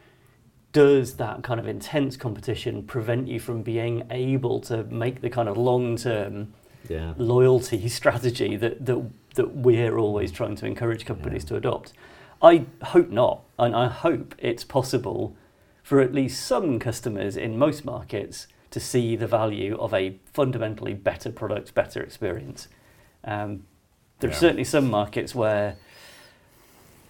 Does 0.72 1.14
that 1.14 1.42
kind 1.42 1.58
of 1.58 1.66
intense 1.66 2.18
competition 2.18 2.82
prevent 2.82 3.28
you 3.28 3.40
from 3.40 3.62
being 3.62 4.06
able 4.10 4.60
to 4.62 4.84
make 4.84 5.22
the 5.22 5.30
kind 5.30 5.48
of 5.48 5.56
long 5.56 5.96
term 5.96 6.52
Yeah. 6.88 7.14
loyalty 7.16 7.88
strategy 8.00 8.56
that, 8.56 8.84
that 8.86 9.10
that 9.34 9.54
we're 9.54 9.96
always 9.98 10.32
trying 10.32 10.56
to 10.56 10.66
encourage 10.66 11.04
companies 11.04 11.44
to 11.44 11.56
adopt. 11.56 11.92
I 12.42 12.64
hope 12.82 13.10
not, 13.10 13.42
and 13.58 13.76
I 13.76 13.86
hope 13.88 14.34
it's 14.38 14.64
possible 14.64 15.36
for 15.82 16.00
at 16.00 16.12
least 16.12 16.44
some 16.44 16.78
customers 16.78 17.36
in 17.36 17.56
most 17.58 17.84
markets 17.84 18.46
to 18.70 18.80
see 18.80 19.14
the 19.14 19.26
value 19.26 19.76
of 19.78 19.94
a 19.94 20.18
fundamentally 20.32 20.94
better 20.94 21.30
product, 21.30 21.74
better 21.74 22.02
experience. 22.02 22.68
Um, 23.24 23.64
there 24.20 24.30
are 24.30 24.34
certainly 24.34 24.64
some 24.64 24.90
markets 24.90 25.34
where 25.34 25.76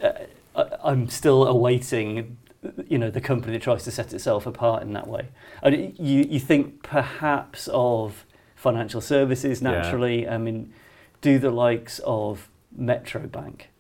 uh, 0.03 0.13
I- 0.55 0.69
I'm 0.83 1.09
still 1.09 1.47
awaiting, 1.47 2.37
you 2.87 2.99
know, 2.99 3.11
the 3.11 3.21
company 3.21 3.53
that 3.55 3.63
tries 3.63 3.85
to 3.85 3.91
set 3.91 4.13
itself 4.13 4.47
apart 4.47 4.83
in 4.83 4.93
that 4.93 5.07
way. 5.07 5.29
And 5.63 5.97
you 5.99 6.27
you 6.29 6.39
think 6.41 6.83
perhaps 6.83 7.69
of 7.73 8.26
financial 8.67 9.01
services 9.01 9.63
Yeah. 9.63 9.71
naturally. 9.71 10.29
I 10.29 10.39
mean, 10.39 10.73
do 11.21 11.39
the 11.39 11.53
likes 11.53 12.01
of 12.05 12.49
Metro 12.77 13.23
Bank 13.27 13.71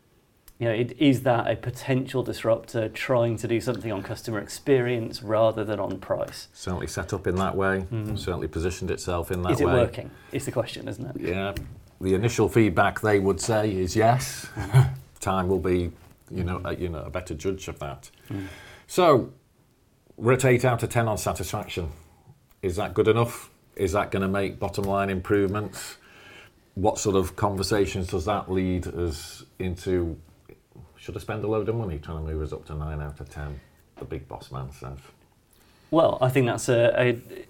You 0.59 0.68
know, 0.68 0.75
it, 0.75 0.96
is 0.99 1.22
that 1.25 1.51
a 1.51 1.55
potential 1.55 2.22
disruptor 2.22 2.88
trying 2.88 3.37
to 3.37 3.46
do 3.46 3.61
something 3.61 3.92
on 3.92 4.03
customer 4.03 4.38
experience 4.38 5.22
rather 5.22 5.64
than 5.64 5.79
on 5.79 5.99
price? 5.99 6.49
Certainly 6.55 6.87
set 6.87 7.12
up 7.12 7.27
in 7.27 7.35
that 7.35 7.55
way. 7.55 7.85
Mm. 7.92 8.18
Certainly 8.18 8.49
positioned 8.49 8.90
itself 8.90 9.31
in 9.31 9.42
that 9.42 9.49
way. 9.49 9.53
Is 9.53 9.61
it 9.61 9.66
way. 9.66 9.75
working? 9.75 10.11
It's 10.33 10.46
the 10.46 10.53
question, 10.53 10.88
isn't 10.88 11.05
it? 11.11 11.16
Yeah. 11.20 11.53
The 12.01 12.14
initial 12.14 12.49
feedback 12.49 13.03
they 13.03 13.18
would 13.18 13.38
say 13.38 13.70
is 13.70 13.94
yes. 13.96 14.49
Time 15.20 15.46
will 15.49 15.59
be, 15.59 15.92
you 16.31 16.42
know, 16.42 16.62
a, 16.64 16.75
you 16.75 16.88
know, 16.88 17.03
a 17.03 17.11
better 17.11 17.35
judge 17.35 17.68
of 17.68 17.79
that. 17.81 18.11
Mm. 18.31 18.46
So, 18.87 19.33
we're 20.16 20.33
at 20.33 20.44
eight 20.46 20.64
out 20.64 20.83
of 20.83 20.88
ten 20.88 21.07
on 21.07 21.18
satisfaction. 21.18 21.90
Is 22.62 22.77
that 22.77 22.94
good 22.94 23.09
enough? 23.09 23.51
Is 23.77 23.93
that 23.93 24.11
going 24.11 24.23
to 24.23 24.29
make 24.29 24.59
bottom 24.59 24.85
line 24.85 25.11
improvements? 25.11 25.99
What 26.75 26.99
sort 26.99 27.17
of 27.17 27.37
conversations 27.37 28.09
does 28.09 28.25
that 28.25 28.51
lead 28.51 28.87
us 28.87 29.45
into? 29.59 30.19
Should 30.97 31.17
I 31.17 31.21
spend 31.21 31.45
a 31.45 31.47
load 31.47 31.69
of 31.69 31.77
money 31.77 31.99
trying 31.99 32.25
to 32.25 32.33
move 32.33 32.43
us 32.43 32.53
up 32.53 32.67
to 32.67 32.75
nine 32.75 33.01
out 33.01 33.21
of 33.21 33.29
ten? 33.29 33.61
The 33.97 34.05
big 34.05 34.29
boss 34.29 34.51
man 34.51 34.71
says. 34.73 34.99
Well, 35.91 36.19
I 36.21 36.29
think 36.29 36.47
that's 36.47 36.69
a, 36.69 36.93
a 37.01 37.47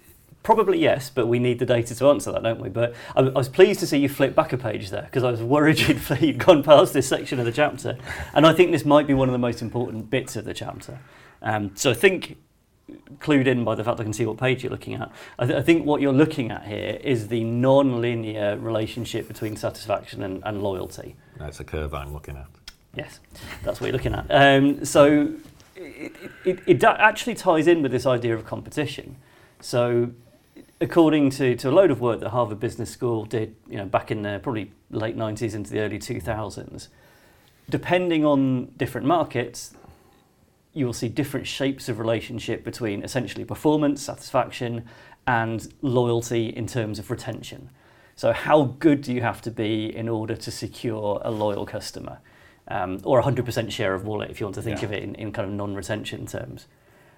Probably 0.47 0.79
yes, 0.79 1.09
but 1.09 1.27
we 1.27 1.39
need 1.39 1.59
the 1.59 1.65
data 1.65 1.93
to 1.93 2.07
answer 2.07 2.31
that, 2.31 2.41
don't 2.41 2.61
we? 2.61 2.69
But 2.69 2.95
I, 3.17 3.19
I 3.19 3.29
was 3.31 3.49
pleased 3.49 3.81
to 3.81 3.85
see 3.85 3.97
you 3.97 4.07
flip 4.07 4.33
back 4.33 4.53
a 4.53 4.57
page 4.57 4.91
there 4.91 5.01
because 5.01 5.25
I 5.25 5.29
was 5.29 5.43
worried 5.43 5.77
you'd, 5.89 6.01
you'd 6.21 6.37
gone 6.37 6.63
past 6.63 6.93
this 6.93 7.05
section 7.05 7.37
of 7.39 7.45
the 7.45 7.51
chapter. 7.51 7.97
And 8.33 8.47
I 8.47 8.53
think 8.53 8.71
this 8.71 8.85
might 8.85 9.07
be 9.07 9.13
one 9.13 9.27
of 9.27 9.33
the 9.33 9.39
most 9.39 9.61
important 9.61 10.09
bits 10.09 10.37
of 10.37 10.45
the 10.45 10.53
chapter. 10.53 10.99
Um, 11.41 11.71
so 11.75 11.91
I 11.91 11.93
think 11.93 12.37
clued 13.19 13.47
in 13.47 13.63
by 13.63 13.75
the 13.75 13.83
fact 13.83 13.99
I 13.99 14.03
can 14.03 14.13
see 14.13 14.25
what 14.25 14.37
page 14.37 14.63
you're 14.63 14.71
looking 14.71 14.93
at. 14.95 15.11
I, 15.39 15.45
th- 15.45 15.57
I 15.57 15.61
think 15.61 15.85
what 15.85 16.01
you're 16.01 16.13
looking 16.13 16.51
at 16.51 16.65
here 16.65 16.99
is 17.03 17.27
the 17.27 17.43
non-linear 17.43 18.57
relationship 18.57 19.27
between 19.27 19.55
satisfaction 19.55 20.23
and, 20.23 20.41
and 20.45 20.61
loyalty. 20.61 21.15
That's 21.37 21.59
a 21.59 21.63
curve 21.63 21.93
I'm 21.93 22.13
looking 22.13 22.37
at. 22.37 22.47
Yes, 22.95 23.19
that's 23.63 23.79
what 23.79 23.87
you're 23.87 23.97
looking 23.97 24.15
at. 24.15 24.25
Um, 24.29 24.83
so 24.85 25.33
it, 25.75 26.13
it, 26.45 26.59
it 26.65 26.83
actually 26.83 27.35
ties 27.35 27.67
in 27.67 27.81
with 27.81 27.91
this 27.91 28.05
idea 28.05 28.33
of 28.33 28.45
competition. 28.45 29.17
So 29.59 30.11
according 30.79 31.31
to, 31.31 31.55
to 31.55 31.69
a 31.69 31.71
load 31.71 31.91
of 31.91 32.01
work 32.01 32.19
that 32.19 32.29
Harvard 32.29 32.59
Business 32.59 32.89
School 32.89 33.25
did, 33.25 33.55
you 33.67 33.77
know, 33.77 33.85
back 33.85 34.11
in 34.11 34.21
the 34.21 34.39
probably 34.41 34.71
late 34.91 35.17
90s 35.17 35.53
into 35.53 35.71
the 35.71 35.79
early 35.79 35.99
2000s, 35.99 36.87
depending 37.69 38.25
on 38.25 38.65
different 38.77 39.05
markets, 39.05 39.73
you 40.77 40.85
will 40.85 40.93
see 40.93 41.09
different 41.09 41.47
shapes 41.47 41.89
of 41.89 41.99
relationship 41.99 42.63
between 42.63 43.03
essentially 43.03 43.43
performance, 43.43 44.01
satisfaction, 44.01 44.85
and 45.25 45.73
loyalty 45.81 46.47
in 46.47 46.67
terms 46.67 46.99
of 46.99 47.09
retention. 47.09 47.69
So, 48.15 48.31
how 48.31 48.63
good 48.79 49.01
do 49.01 49.13
you 49.13 49.21
have 49.21 49.41
to 49.41 49.51
be 49.51 49.95
in 49.95 50.07
order 50.07 50.35
to 50.35 50.51
secure 50.51 51.21
a 51.23 51.31
loyal 51.31 51.65
customer? 51.65 52.19
Um, 52.69 52.99
or 53.03 53.21
100% 53.21 53.71
share 53.71 53.93
of 53.93 54.03
wallet, 54.05 54.29
if 54.29 54.39
you 54.39 54.45
want 54.45 54.55
to 54.55 54.61
think 54.61 54.81
yeah. 54.81 54.85
of 54.85 54.91
it 54.91 55.01
in, 55.01 55.15
in 55.15 55.31
kind 55.31 55.47
of 55.47 55.53
non 55.53 55.73
retention 55.73 56.25
terms. 56.25 56.67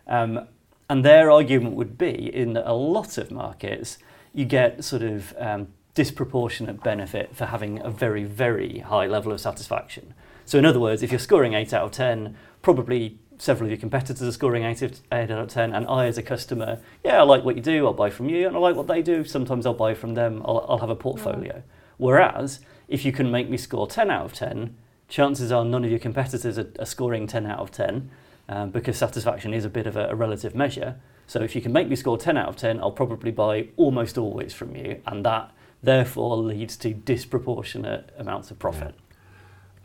Um, 0.07 0.47
and 0.89 1.03
their 1.05 1.31
argument 1.31 1.75
would 1.75 1.97
be 1.97 2.33
in 2.33 2.57
a 2.57 2.73
lot 2.73 3.17
of 3.17 3.31
markets, 3.31 3.97
you 4.33 4.45
get 4.45 4.83
sort 4.83 5.01
of 5.01 5.33
um, 5.37 5.67
disproportionate 5.93 6.83
benefit 6.83 7.35
for 7.35 7.45
having 7.45 7.79
a 7.79 7.89
very, 7.89 8.23
very 8.23 8.79
high 8.79 9.05
level 9.05 9.31
of 9.31 9.39
satisfaction. 9.39 10.13
So, 10.45 10.57
in 10.57 10.65
other 10.65 10.79
words, 10.79 11.03
if 11.03 11.11
you're 11.11 11.19
scoring 11.19 11.53
8 11.53 11.73
out 11.73 11.83
of 11.83 11.91
10, 11.91 12.35
probably 12.61 13.17
several 13.39 13.67
of 13.67 13.71
your 13.71 13.79
competitors 13.79 14.21
are 14.21 14.31
scoring 14.31 14.63
8, 14.63 15.01
out 15.11 15.31
of 15.31 15.47
10, 15.47 15.73
and 15.73 15.87
I, 15.87 16.05
as 16.05 16.17
a 16.17 16.21
customer, 16.21 16.79
yeah, 17.03 17.19
I 17.19 17.23
like 17.23 17.43
what 17.43 17.55
you 17.55 17.61
do, 17.61 17.87
I'll 17.87 17.93
buy 17.93 18.09
from 18.09 18.29
you, 18.29 18.45
and 18.45 18.55
I 18.55 18.59
like 18.59 18.75
what 18.75 18.87
they 18.87 19.01
do, 19.01 19.23
sometimes 19.23 19.65
I'll 19.65 19.73
buy 19.73 19.93
from 19.93 20.13
them, 20.13 20.41
I'll, 20.45 20.65
I'll 20.67 20.77
have 20.79 20.89
a 20.89 20.95
portfolio. 20.95 21.55
Yeah. 21.55 21.61
Whereas, 21.97 22.59
if 22.89 23.05
you 23.05 23.13
can 23.13 23.31
make 23.31 23.49
me 23.49 23.57
score 23.57 23.87
10 23.87 24.11
out 24.11 24.25
of 24.25 24.33
10, 24.33 24.75
chances 25.07 25.51
are 25.51 25.63
none 25.63 25.85
of 25.85 25.89
your 25.89 25.99
competitors 25.99 26.59
are, 26.59 26.69
are 26.77 26.85
scoring 26.85 27.27
10 27.27 27.45
out 27.45 27.59
of 27.59 27.71
10, 27.71 28.11
um, 28.49 28.71
because 28.71 28.97
satisfaction 28.97 29.53
is 29.53 29.63
a 29.63 29.69
bit 29.69 29.87
of 29.87 29.95
a, 29.95 30.09
a 30.09 30.15
relative 30.15 30.53
measure. 30.53 30.99
So, 31.25 31.41
if 31.41 31.55
you 31.55 31.61
can 31.61 31.71
make 31.71 31.87
me 31.87 31.95
score 31.95 32.17
10 32.17 32.35
out 32.35 32.49
of 32.49 32.57
10, 32.57 32.79
I'll 32.79 32.91
probably 32.91 33.31
buy 33.31 33.69
almost 33.77 34.17
always 34.17 34.53
from 34.53 34.75
you, 34.75 35.01
and 35.05 35.25
that 35.25 35.51
therefore 35.81 36.35
leads 36.35 36.75
to 36.77 36.93
disproportionate 36.93 38.09
amounts 38.17 38.51
of 38.51 38.59
profit. 38.59 38.95
Yeah 38.97 39.05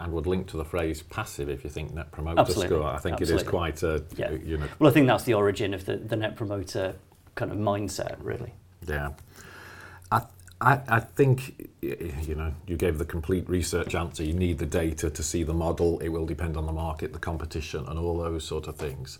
and 0.00 0.12
would 0.12 0.26
link 0.26 0.46
to 0.48 0.57
the 0.57 0.64
phrase 0.64 1.02
passive 1.02 1.48
if 1.48 1.64
you 1.64 1.70
think 1.70 1.94
net 1.94 2.11
promoter 2.11 2.40
Absolutely. 2.40 2.76
score. 2.76 2.88
I 2.88 2.98
think 2.98 3.20
Absolutely. 3.20 3.35
it 3.35 3.46
is 3.46 3.48
quite 3.48 3.83
a 3.83 4.04
yeah. 4.16 4.30
you 4.33 4.59
know. 4.59 4.66
Well, 4.78 4.90
I 4.90 4.92
think 4.92 5.07
that's 5.07 5.24
the 5.24 5.35
origin 5.35 5.74
of 5.74 5.85
the, 5.85 5.96
the 5.96 6.16
net 6.16 6.37
promoter 6.37 6.94
kind 7.35 7.52
of 7.52 7.59
mindset, 7.59 8.16
really. 8.20 8.54
Yeah. 8.87 9.12
I, 10.11 10.22
I, 10.61 10.80
I 10.88 11.00
think 11.00 11.68
you 11.80 12.35
know 12.35 12.54
you 12.66 12.76
gave 12.76 12.98
the 12.98 13.04
complete 13.04 13.48
research 13.48 13.94
answer. 13.94 14.24
You 14.24 14.35
need 14.35 14.59
the 14.59 14.66
data 14.66 15.11
to 15.11 15.22
see 15.22 15.42
the 15.42 15.54
model. 15.54 16.00
It 16.00 16.09
will 16.09 16.26
depend 16.26 16.57
on 16.57 16.66
the 16.66 16.72
market, 16.72 17.12
the 17.12 17.18
competition, 17.18 17.85
and 17.87 17.98
all 17.98 18.18
those 18.18 18.44
sort 18.44 18.66
of 18.66 18.76
things. 18.76 19.18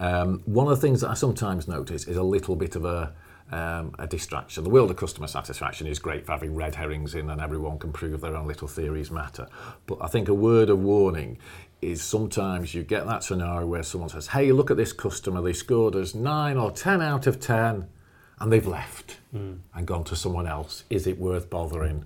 Um, 0.00 0.42
one 0.46 0.66
of 0.66 0.70
the 0.70 0.86
things 0.86 1.02
that 1.02 1.10
I 1.10 1.14
sometimes 1.14 1.68
notice 1.68 2.08
is 2.08 2.16
a 2.16 2.22
little 2.22 2.56
bit 2.56 2.74
of 2.74 2.84
a 2.84 3.12
um, 3.50 3.94
a 3.98 4.06
distraction. 4.06 4.64
The 4.64 4.70
world 4.70 4.90
of 4.90 4.96
customer 4.96 5.26
satisfaction 5.26 5.86
is 5.86 5.98
great 5.98 6.26
for 6.26 6.32
having 6.32 6.54
red 6.54 6.74
herrings 6.74 7.14
in 7.14 7.30
and 7.30 7.40
everyone 7.40 7.78
can 7.78 7.92
prove 7.92 8.20
their 8.20 8.36
own 8.36 8.46
little 8.46 8.68
theories 8.68 9.10
matter. 9.10 9.48
But 9.86 9.98
I 10.00 10.06
think 10.06 10.28
a 10.28 10.34
word 10.34 10.70
of 10.70 10.78
warning 10.78 11.38
is 11.82 12.02
sometimes 12.02 12.74
you 12.74 12.82
get 12.82 13.06
that 13.06 13.24
scenario 13.24 13.66
where 13.66 13.82
someone 13.82 14.10
says, 14.10 14.28
hey, 14.28 14.52
look 14.52 14.70
at 14.70 14.76
this 14.76 14.92
customer, 14.92 15.40
they 15.40 15.52
scored 15.52 15.96
us 15.96 16.14
9 16.14 16.56
or 16.56 16.70
10 16.70 17.02
out 17.02 17.26
of 17.26 17.40
10 17.40 17.88
and 18.38 18.52
they've 18.52 18.66
left 18.66 19.18
mm. 19.34 19.58
and 19.74 19.86
gone 19.86 20.04
to 20.04 20.16
someone 20.16 20.46
else. 20.46 20.84
Is 20.90 21.06
it 21.06 21.18
worth 21.18 21.50
bothering? 21.50 22.04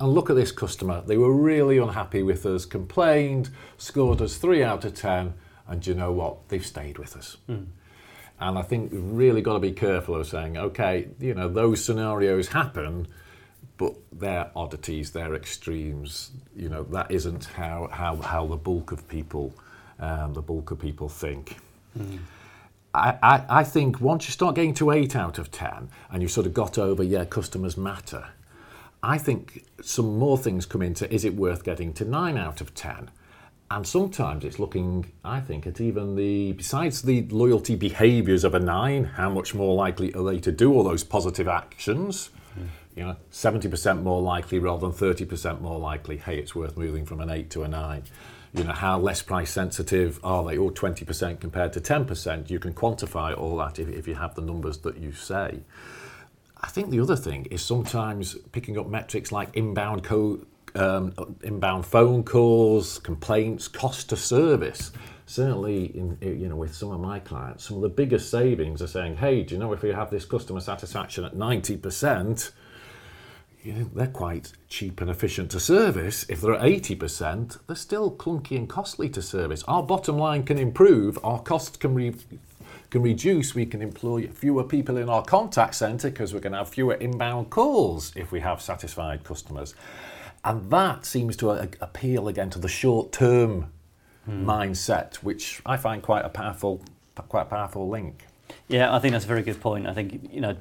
And 0.00 0.12
look 0.12 0.30
at 0.30 0.36
this 0.36 0.52
customer, 0.52 1.02
they 1.04 1.16
were 1.16 1.32
really 1.32 1.78
unhappy 1.78 2.22
with 2.22 2.46
us, 2.46 2.64
complained, 2.64 3.50
scored 3.78 4.22
us 4.22 4.36
3 4.36 4.62
out 4.62 4.84
of 4.84 4.94
10, 4.94 5.34
and 5.66 5.86
you 5.86 5.94
know 5.94 6.12
what? 6.12 6.48
They've 6.48 6.64
stayed 6.64 6.98
with 6.98 7.16
us. 7.16 7.36
Mm. 7.48 7.66
And 8.40 8.58
I 8.58 8.62
think 8.62 8.92
we've 8.92 9.02
really 9.02 9.42
got 9.42 9.54
to 9.54 9.58
be 9.58 9.72
careful 9.72 10.14
of 10.16 10.26
saying, 10.26 10.56
okay, 10.56 11.08
you 11.18 11.34
know, 11.34 11.48
those 11.48 11.84
scenarios 11.84 12.48
happen, 12.48 13.08
but 13.76 13.94
they're 14.12 14.50
oddities, 14.54 15.10
they're 15.10 15.34
extremes. 15.34 16.30
You 16.54 16.68
know, 16.68 16.84
that 16.84 17.10
isn't 17.10 17.46
how, 17.46 17.88
how, 17.90 18.16
how 18.16 18.46
the 18.46 18.56
bulk 18.56 18.92
of 18.92 19.08
people, 19.08 19.52
um, 19.98 20.34
the 20.34 20.42
bulk 20.42 20.70
of 20.70 20.78
people 20.78 21.08
think. 21.08 21.56
Mm. 21.98 22.18
I, 22.94 23.18
I, 23.22 23.44
I 23.48 23.64
think 23.64 24.00
once 24.00 24.26
you 24.26 24.32
start 24.32 24.54
getting 24.54 24.74
to 24.74 24.90
8 24.90 25.14
out 25.16 25.38
of 25.38 25.50
10 25.50 25.88
and 26.10 26.22
you've 26.22 26.30
sort 26.30 26.46
of 26.46 26.54
got 26.54 26.78
over, 26.78 27.02
yeah, 27.02 27.24
customers 27.24 27.76
matter, 27.76 28.28
I 29.02 29.18
think 29.18 29.64
some 29.82 30.18
more 30.18 30.38
things 30.38 30.66
come 30.66 30.82
into 30.82 31.12
is 31.12 31.24
it 31.24 31.34
worth 31.34 31.64
getting 31.64 31.92
to 31.94 32.04
9 32.04 32.36
out 32.36 32.60
of 32.60 32.74
10? 32.74 33.10
And 33.70 33.86
sometimes 33.86 34.44
it's 34.44 34.58
looking, 34.58 35.12
I 35.24 35.40
think, 35.40 35.66
at 35.66 35.80
even 35.80 36.16
the, 36.16 36.52
besides 36.52 37.02
the 37.02 37.26
loyalty 37.28 37.76
behaviours 37.76 38.42
of 38.44 38.54
a 38.54 38.58
nine, 38.58 39.04
how 39.04 39.28
much 39.28 39.54
more 39.54 39.74
likely 39.74 40.12
are 40.14 40.24
they 40.24 40.40
to 40.40 40.52
do 40.52 40.72
all 40.72 40.82
those 40.82 41.04
positive 41.04 41.48
actions? 41.48 42.30
Mm. 42.58 42.66
You 42.96 43.04
know, 43.04 43.16
70% 43.30 44.02
more 44.02 44.22
likely 44.22 44.58
rather 44.58 44.88
than 44.88 44.92
30% 44.96 45.60
more 45.60 45.78
likely, 45.78 46.16
hey, 46.16 46.38
it's 46.38 46.54
worth 46.54 46.78
moving 46.78 47.04
from 47.04 47.20
an 47.20 47.28
eight 47.28 47.50
to 47.50 47.62
a 47.62 47.68
nine. 47.68 48.04
You 48.54 48.64
know, 48.64 48.72
how 48.72 48.98
less 48.98 49.20
price 49.20 49.50
sensitive 49.50 50.18
are 50.24 50.42
they? 50.44 50.56
Or 50.56 50.72
20% 50.72 51.38
compared 51.38 51.74
to 51.74 51.80
10%. 51.80 52.48
You 52.48 52.58
can 52.58 52.72
quantify 52.72 53.36
all 53.36 53.58
that 53.58 53.78
if, 53.78 53.88
if 53.88 54.08
you 54.08 54.14
have 54.14 54.34
the 54.34 54.40
numbers 54.40 54.78
that 54.78 54.96
you 54.96 55.12
say. 55.12 55.60
I 56.60 56.68
think 56.68 56.90
the 56.90 57.00
other 57.00 57.16
thing 57.16 57.44
is 57.50 57.62
sometimes 57.62 58.34
picking 58.52 58.78
up 58.78 58.88
metrics 58.88 59.30
like 59.30 59.54
inbound 59.54 60.02
co- 60.04 60.40
um, 60.76 61.12
inbound 61.42 61.86
phone 61.86 62.22
calls, 62.24 62.98
complaints, 62.98 63.68
cost 63.68 64.08
to 64.10 64.16
service. 64.16 64.92
Certainly, 65.26 65.96
in, 65.96 66.18
you 66.22 66.48
know, 66.48 66.56
with 66.56 66.74
some 66.74 66.90
of 66.90 67.00
my 67.00 67.18
clients, 67.18 67.64
some 67.64 67.76
of 67.76 67.82
the 67.82 67.88
biggest 67.88 68.30
savings 68.30 68.80
are 68.80 68.86
saying, 68.86 69.16
"Hey, 69.16 69.42
do 69.42 69.54
you 69.54 69.60
know 69.60 69.72
if 69.72 69.82
we 69.82 69.90
have 69.90 70.10
this 70.10 70.24
customer 70.24 70.60
satisfaction 70.60 71.24
at 71.24 71.36
ninety 71.36 71.76
percent?" 71.76 72.52
You 73.62 73.72
know, 73.72 73.90
they're 73.94 74.06
quite 74.06 74.52
cheap 74.68 75.00
and 75.00 75.10
efficient 75.10 75.50
to 75.50 75.60
service. 75.60 76.24
If 76.28 76.40
they're 76.40 76.54
at 76.54 76.62
80%, 76.62 77.58
they're 77.66 77.76
still 77.76 78.10
clunky 78.10 78.56
and 78.56 78.68
costly 78.68 79.08
to 79.10 79.20
service. 79.20 79.64
Our 79.64 79.82
bottom 79.82 80.16
line 80.16 80.44
can 80.44 80.58
improve, 80.58 81.18
our 81.24 81.40
costs 81.40 81.76
can, 81.76 81.92
re- 81.92 82.14
can 82.90 83.02
reduce, 83.02 83.54
we 83.54 83.66
can 83.66 83.82
employ 83.82 84.28
fewer 84.28 84.62
people 84.64 84.96
in 84.96 85.08
our 85.10 85.22
contact 85.24 85.74
centre 85.74 86.08
because 86.08 86.32
we're 86.32 86.40
going 86.40 86.52
to 86.52 86.58
have 86.58 86.68
fewer 86.68 86.94
inbound 86.94 87.50
calls 87.50 88.12
if 88.14 88.30
we 88.30 88.40
have 88.40 88.62
satisfied 88.62 89.24
customers. 89.24 89.74
And 90.44 90.70
that 90.70 91.04
seems 91.04 91.36
to 91.38 91.50
uh, 91.50 91.66
appeal 91.80 92.28
again 92.28 92.50
to 92.50 92.58
the 92.58 92.68
short 92.68 93.12
term 93.12 93.72
mindset, 94.28 95.16
which 95.16 95.60
I 95.64 95.76
find 95.76 96.02
quite 96.02 96.24
a 96.24 96.28
powerful, 96.28 96.82
quite 97.28 97.42
a 97.42 97.46
powerful 97.46 97.88
link. 97.88 98.26
Yeah, 98.68 98.94
I 98.94 98.98
think 98.98 99.12
that's 99.12 99.24
a 99.24 99.28
very 99.28 99.42
good 99.42 99.60
point. 99.60 99.86
I 99.86 99.94
think, 99.94 100.30
you 100.32 100.40
know, 100.40 100.56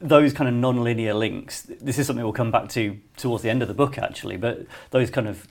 those 0.00 0.32
kind 0.32 0.48
of 0.48 0.54
non-linear 0.54 1.14
links, 1.14 1.62
this 1.62 1.98
is 1.98 2.06
something 2.06 2.24
we'll 2.24 2.32
come 2.32 2.50
back 2.50 2.68
to 2.70 2.98
towards 3.16 3.42
the 3.42 3.50
end 3.50 3.62
of 3.62 3.68
the 3.68 3.74
book 3.74 3.98
actually, 3.98 4.36
but 4.36 4.66
those 4.90 5.10
kind 5.10 5.26
of 5.26 5.46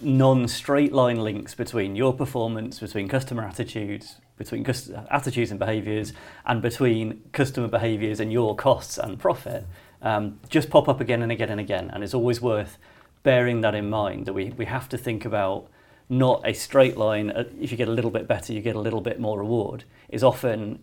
non-straight 0.00 0.92
line 0.92 1.16
links 1.16 1.54
between 1.54 1.96
your 1.96 2.12
performance, 2.12 2.78
between 2.78 3.08
customer 3.08 3.42
attitudes, 3.44 4.16
between 4.36 4.64
attitudes 5.10 5.50
and 5.50 5.58
behaviours, 5.58 6.12
and 6.46 6.62
between 6.62 7.22
customer 7.32 7.66
behaviours 7.66 8.20
and 8.20 8.32
your 8.32 8.54
costs 8.54 8.98
and 8.98 9.18
profit 9.18 9.64
um, 10.02 10.38
just 10.48 10.70
pop 10.70 10.88
up 10.88 11.00
again 11.00 11.22
and 11.22 11.32
again 11.32 11.50
and 11.50 11.60
again. 11.60 11.90
And 11.92 12.02
it's 12.04 12.14
always 12.14 12.40
worth 12.40 12.78
bearing 13.22 13.60
that 13.62 13.74
in 13.74 13.90
mind 13.90 14.26
that 14.26 14.32
we, 14.32 14.50
we 14.50 14.64
have 14.66 14.88
to 14.90 14.98
think 14.98 15.24
about 15.24 15.68
not 16.08 16.40
a 16.48 16.54
straight 16.54 16.96
line. 16.96 17.30
uh, 17.30 17.44
If 17.60 17.70
you 17.70 17.76
get 17.76 17.88
a 17.88 17.92
little 17.92 18.10
bit 18.10 18.26
better, 18.26 18.52
you 18.52 18.60
get 18.60 18.76
a 18.76 18.80
little 18.80 19.00
bit 19.00 19.20
more 19.20 19.38
reward. 19.38 19.84
Is 20.08 20.22
often 20.24 20.78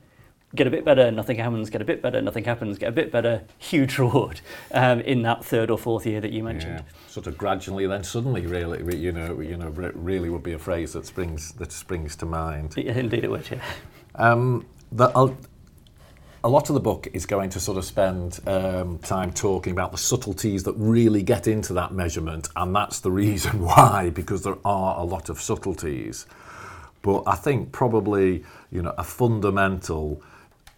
get 0.54 0.68
a 0.68 0.70
bit 0.70 0.86
better, 0.86 1.12
nothing 1.12 1.38
happens. 1.38 1.70
Get 1.70 1.82
a 1.82 1.86
bit 1.86 2.02
better, 2.02 2.22
nothing 2.22 2.44
happens. 2.46 2.78
Get 2.78 2.90
a 2.90 2.92
bit 2.92 3.12
better, 3.12 3.44
huge 3.58 3.98
reward 4.00 4.42
um, 4.72 5.02
in 5.02 5.22
that 5.24 5.44
third 5.44 5.70
or 5.70 5.78
fourth 5.78 6.06
year 6.06 6.22
that 6.22 6.32
you 6.32 6.44
mentioned. 6.44 6.84
Yeah. 6.86 7.10
Sort 7.10 7.28
of 7.28 7.38
gradually, 7.38 7.88
then 7.88 8.04
suddenly, 8.04 8.46
really, 8.46 8.98
you 8.98 9.12
know, 9.12 9.40
you 9.42 9.58
know, 9.58 9.70
really 9.70 10.30
would 10.30 10.44
be 10.44 10.54
a 10.54 10.60
phrase 10.60 10.94
that 10.94 11.06
springs 11.06 11.54
that 11.54 11.72
springs 11.72 12.16
to 12.18 12.26
mind. 12.26 12.74
Yeah, 12.78 12.94
indeed, 12.98 13.24
it 13.24 13.32
would. 13.32 13.50
Yeah. 13.50 13.62
Um, 14.16 14.66
the, 14.92 15.12
I'll, 15.16 15.36
a 16.46 16.48
lot 16.48 16.70
of 16.70 16.76
the 16.76 16.80
book 16.80 17.08
is 17.12 17.26
going 17.26 17.50
to 17.50 17.60
sort 17.60 17.76
of 17.76 17.84
spend 17.84 18.40
um, 18.46 19.00
time 19.00 19.34
talking 19.34 19.72
about 19.72 19.92
the 19.92 19.98
subtleties 19.98 20.62
that 20.66 20.74
really 20.74 21.24
get 21.24 21.48
into 21.48 21.74
that 21.74 21.92
measurement, 21.92 22.50
and 22.56 22.76
that's 22.76 23.00
the 23.00 23.10
reason 23.10 23.60
why, 23.66 24.12
because 24.12 24.44
there 24.44 24.60
are 24.64 25.00
a 25.00 25.04
lot 25.04 25.30
of 25.30 25.42
subtleties. 25.42 26.28
But 27.02 27.24
I 27.26 27.34
think 27.34 27.72
probably, 27.72 28.46
you 28.72 28.84
know, 28.84 28.94
a 28.96 29.04
fundamental 29.04 30.22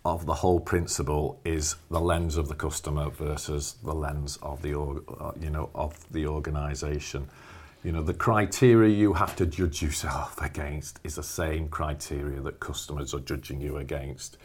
of 0.06 0.25
the 0.25 0.36
whole 0.36 0.62
principle 0.62 1.38
is 1.43 1.75
the 1.91 1.99
lens 1.99 2.38
of 2.38 2.47
the 2.47 2.56
customer 2.56 3.10
versus 3.10 3.75
the 3.84 3.93
lens 3.93 4.39
of 4.41 4.62
the, 4.62 4.80
uh, 4.80 5.34
you 5.38 5.49
know, 5.49 5.69
of 5.75 6.10
the 6.13 6.27
organisation. 6.27 7.27
You 7.88 7.93
know, 7.93 8.04
the 8.04 8.13
criteria 8.13 8.93
you 8.93 9.13
have 9.13 9.34
to 9.38 9.45
judge 9.45 9.82
yourself 9.82 10.38
against 10.41 11.00
is 11.06 11.15
the 11.15 11.23
same 11.23 11.69
criteria 11.69 12.41
that 12.41 12.60
customers 12.60 13.13
are 13.13 13.21
judging 13.21 13.62
you 13.62 13.78
against. 13.78 14.36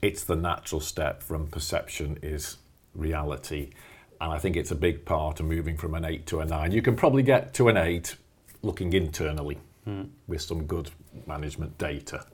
It's 0.00 0.22
the 0.22 0.36
natural 0.36 0.80
step 0.80 1.20
from 1.20 1.48
perception 1.48 2.20
is 2.22 2.58
reality. 2.94 3.70
And 4.20 4.32
I 4.32 4.38
think 4.38 4.56
it's 4.56 4.70
a 4.70 4.76
big 4.76 5.04
part 5.04 5.40
of 5.40 5.46
moving 5.46 5.76
from 5.76 5.96
an 5.96 6.04
eight 6.04 6.24
to 6.26 6.38
a 6.38 6.44
nine. 6.44 6.70
You 6.70 6.82
can 6.82 6.94
probably 6.94 7.24
get 7.24 7.52
to 7.54 7.66
an 7.66 7.76
eight 7.76 8.14
looking 8.62 8.92
internally 8.92 9.58
with 10.28 10.42
some 10.42 10.64
good 10.64 10.92
management 11.26 11.76
data. 11.78 12.24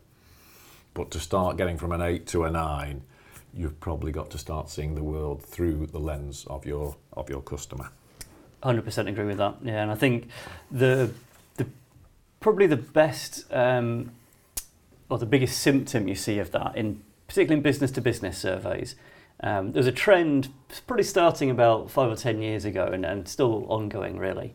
But 0.93 1.11
to 1.13 1.21
start 1.21 1.57
getting 1.57 1.79
from 1.79 1.93
an 1.93 2.03
eight 2.03 2.27
to 2.27 2.45
a 2.45 2.51
nine, 2.51 3.01
you've 3.55 3.81
probably 3.81 4.13
got 4.13 4.29
to 4.33 4.37
start 4.37 4.69
seeing 4.69 4.95
the 4.95 5.03
world 5.03 5.43
through 5.43 5.87
the 5.87 6.01
lens 6.01 6.45
of 6.51 6.67
your 6.67 6.97
of 7.15 7.31
your 7.31 7.41
customer. 7.41 7.89
Hundred 8.63 8.85
percent 8.85 9.09
agree 9.09 9.25
with 9.25 9.39
that. 9.39 9.57
Yeah, 9.63 9.83
and 9.83 9.91
I 9.91 9.95
think 9.95 10.29
the 10.71 11.11
the 11.57 11.67
probably 12.41 12.67
the 12.67 12.77
best 12.77 13.51
um, 13.53 14.11
or 15.09 15.19
the 15.19 15.27
biggest 15.27 15.59
symptom 15.61 16.09
you 16.09 16.15
see 16.15 16.39
of 16.39 16.51
that 16.53 16.77
in 16.77 17.01
particularly 17.27 17.57
in 17.59 17.63
business 17.63 17.91
to 17.93 18.01
business 18.01 18.39
surveys. 18.39 18.97
Um, 19.43 19.73
there's 19.73 19.87
a 19.87 19.93
trend 19.93 20.49
probably 20.87 21.05
starting 21.05 21.51
about 21.51 21.91
five 21.91 22.11
or 22.13 22.17
ten 22.17 22.43
years 22.43 22.65
ago 22.67 22.85
and, 22.87 23.07
and 23.07 23.27
still 23.27 23.65
ongoing 23.69 24.19
really 24.19 24.55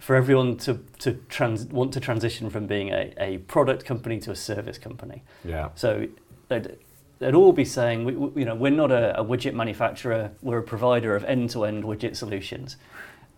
for 0.00 0.16
everyone 0.16 0.56
to, 0.56 0.80
to 0.98 1.12
trans, 1.28 1.66
want 1.66 1.92
to 1.92 2.00
transition 2.00 2.50
from 2.50 2.66
being 2.66 2.88
a, 2.90 3.12
a 3.18 3.38
product 3.38 3.84
company 3.84 4.18
to 4.20 4.30
a 4.30 4.36
service 4.36 4.76
company. 4.78 5.22
Yeah. 5.44 5.68
So 5.76 6.08
they'd, 6.48 6.76
they'd 7.20 7.34
all 7.34 7.52
be 7.52 7.64
saying, 7.64 8.04
we, 8.04 8.14
we- 8.14 8.42
you 8.42 8.46
know, 8.46 8.54
we're 8.54 8.70
not 8.72 8.90
a, 8.90 9.18
a 9.20 9.24
widget 9.24 9.54
manufacturer, 9.54 10.30
we're 10.42 10.58
a 10.58 10.62
provider 10.62 11.14
of 11.14 11.24
end-to-end 11.24 11.84
widget 11.84 12.16
solutions. 12.16 12.76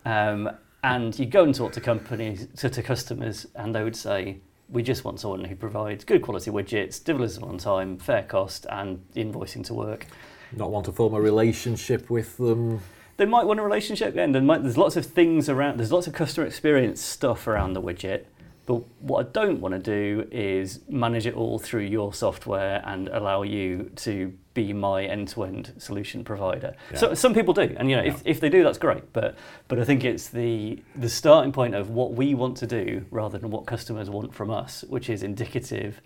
Um, 0.06 0.50
and 0.84 1.18
you 1.18 1.26
go 1.26 1.42
and 1.42 1.52
talk 1.52 1.72
to 1.72 1.80
companies, 1.80 2.46
to, 2.58 2.70
to 2.70 2.82
customers, 2.82 3.46
and 3.56 3.74
they 3.74 3.82
would 3.82 3.96
say, 3.96 4.38
we 4.68 4.82
just 4.82 5.04
want 5.04 5.18
someone 5.18 5.44
who 5.44 5.56
provides 5.56 6.04
good 6.04 6.22
quality 6.22 6.50
widgets, 6.50 7.02
delivers 7.02 7.34
them 7.34 7.44
on 7.44 7.58
time, 7.58 7.98
fair 7.98 8.22
cost, 8.22 8.66
and 8.70 9.04
invoicing 9.16 9.64
to 9.66 9.74
work. 9.74 10.06
Not 10.52 10.70
want 10.70 10.86
to 10.86 10.92
form 10.92 11.14
a 11.14 11.20
relationship 11.20 12.08
with 12.08 12.36
them. 12.36 12.80
They 13.16 13.26
might 13.26 13.46
want 13.46 13.58
a 13.58 13.64
relationship, 13.64 14.16
and 14.16 14.46
might, 14.46 14.62
there's 14.62 14.78
lots 14.78 14.94
of 14.96 15.04
things 15.04 15.48
around. 15.48 15.78
There's 15.78 15.92
lots 15.92 16.06
of 16.06 16.12
customer 16.12 16.46
experience 16.46 17.00
stuff 17.00 17.48
around 17.48 17.72
the 17.72 17.82
widget. 17.82 18.26
But 18.66 18.82
what 19.00 19.26
I 19.26 19.28
don't 19.30 19.60
want 19.60 19.72
to 19.74 19.78
do 19.78 20.26
is 20.32 20.80
manage 20.88 21.26
it 21.26 21.34
all 21.34 21.58
through 21.58 21.84
your 21.84 22.12
software 22.12 22.82
and 22.84 23.08
allow 23.08 23.42
you 23.42 23.90
to 23.96 24.32
be 24.54 24.72
my 24.72 25.04
end-to-end 25.04 25.72
solution 25.78 26.24
provider. 26.24 26.74
So 26.94 27.14
some 27.14 27.32
people 27.32 27.54
do, 27.54 27.76
and 27.78 27.88
you 27.88 27.96
know, 27.96 28.02
if, 28.02 28.22
if 28.24 28.40
they 28.40 28.48
do, 28.48 28.64
that's 28.64 28.78
great. 28.78 29.12
But 29.12 29.36
but 29.68 29.78
I 29.78 29.84
think 29.84 30.02
it's 30.04 30.28
the 30.28 30.82
the 30.96 31.08
starting 31.08 31.52
point 31.52 31.74
of 31.74 31.90
what 31.90 32.14
we 32.14 32.34
want 32.34 32.56
to 32.58 32.66
do 32.66 33.04
rather 33.10 33.38
than 33.38 33.50
what 33.50 33.66
customers 33.66 34.10
want 34.10 34.34
from 34.34 34.50
us, 34.50 34.82
which 34.88 35.08
is 35.08 35.22
indicative 35.22 36.00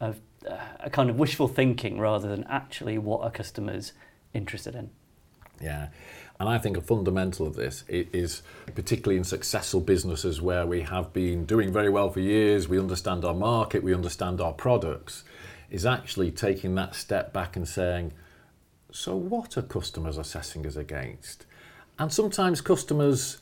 of 0.00 0.20
uh, 0.48 0.56
a 0.80 0.90
kind 0.90 1.10
of 1.10 1.18
wishful 1.18 1.48
thinking 1.48 1.98
rather 1.98 2.28
than 2.28 2.44
actually 2.44 2.98
what 2.98 3.22
our 3.22 3.30
customers 3.30 3.92
interested 4.34 4.74
in. 4.74 4.90
Yeah. 5.60 5.88
And 6.40 6.48
I 6.48 6.58
think 6.58 6.76
a 6.76 6.80
fundamental 6.80 7.46
of 7.46 7.54
this 7.54 7.84
is 7.88 8.42
particularly 8.74 9.16
in 9.16 9.24
successful 9.24 9.80
businesses 9.80 10.42
where 10.42 10.66
we 10.66 10.82
have 10.82 11.12
been 11.12 11.44
doing 11.44 11.72
very 11.72 11.88
well 11.88 12.10
for 12.10 12.20
years, 12.20 12.68
we 12.68 12.78
understand 12.78 13.24
our 13.24 13.34
market, 13.34 13.84
we 13.84 13.94
understand 13.94 14.40
our 14.40 14.52
products, 14.52 15.22
is 15.70 15.86
actually 15.86 16.32
taking 16.32 16.74
that 16.74 16.94
step 16.94 17.32
back 17.32 17.56
and 17.56 17.68
saying, 17.68 18.12
so 18.90 19.14
what 19.14 19.56
are 19.56 19.62
customers 19.62 20.18
assessing 20.18 20.66
us 20.66 20.76
against? 20.76 21.46
And 21.98 22.12
sometimes 22.12 22.60
customers, 22.60 23.38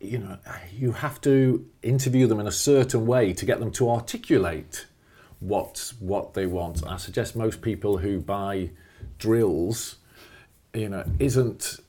you 0.00 0.18
know, 0.18 0.38
you 0.72 0.92
have 0.92 1.20
to 1.22 1.66
interview 1.82 2.26
them 2.28 2.38
in 2.38 2.46
a 2.46 2.52
certain 2.52 3.06
way 3.06 3.32
to 3.32 3.44
get 3.44 3.58
them 3.58 3.72
to 3.72 3.90
articulate 3.90 4.86
what 5.40 5.92
what 5.98 6.34
they 6.34 6.46
want. 6.46 6.86
I 6.86 6.96
suggest 6.96 7.36
most 7.36 7.62
people 7.62 7.98
who 7.98 8.20
buy 8.20 8.70
drills, 9.18 9.96
you 10.74 10.88
know, 10.88 11.04
isn't 11.18 11.80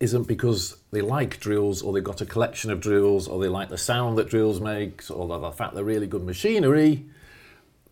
isn't 0.00 0.26
because 0.26 0.78
they 0.90 1.00
like 1.00 1.38
drills 1.38 1.80
or 1.80 1.92
they've 1.92 2.02
got 2.02 2.20
a 2.20 2.26
collection 2.26 2.70
of 2.72 2.80
drills 2.80 3.28
or 3.28 3.40
they 3.40 3.48
like 3.48 3.68
the 3.68 3.78
sound 3.78 4.18
that 4.18 4.28
drills 4.28 4.60
makes 4.60 5.10
or 5.10 5.28
the 5.28 5.52
fact 5.52 5.74
they're 5.74 5.84
really 5.84 6.08
good 6.08 6.24
machinery. 6.24 7.06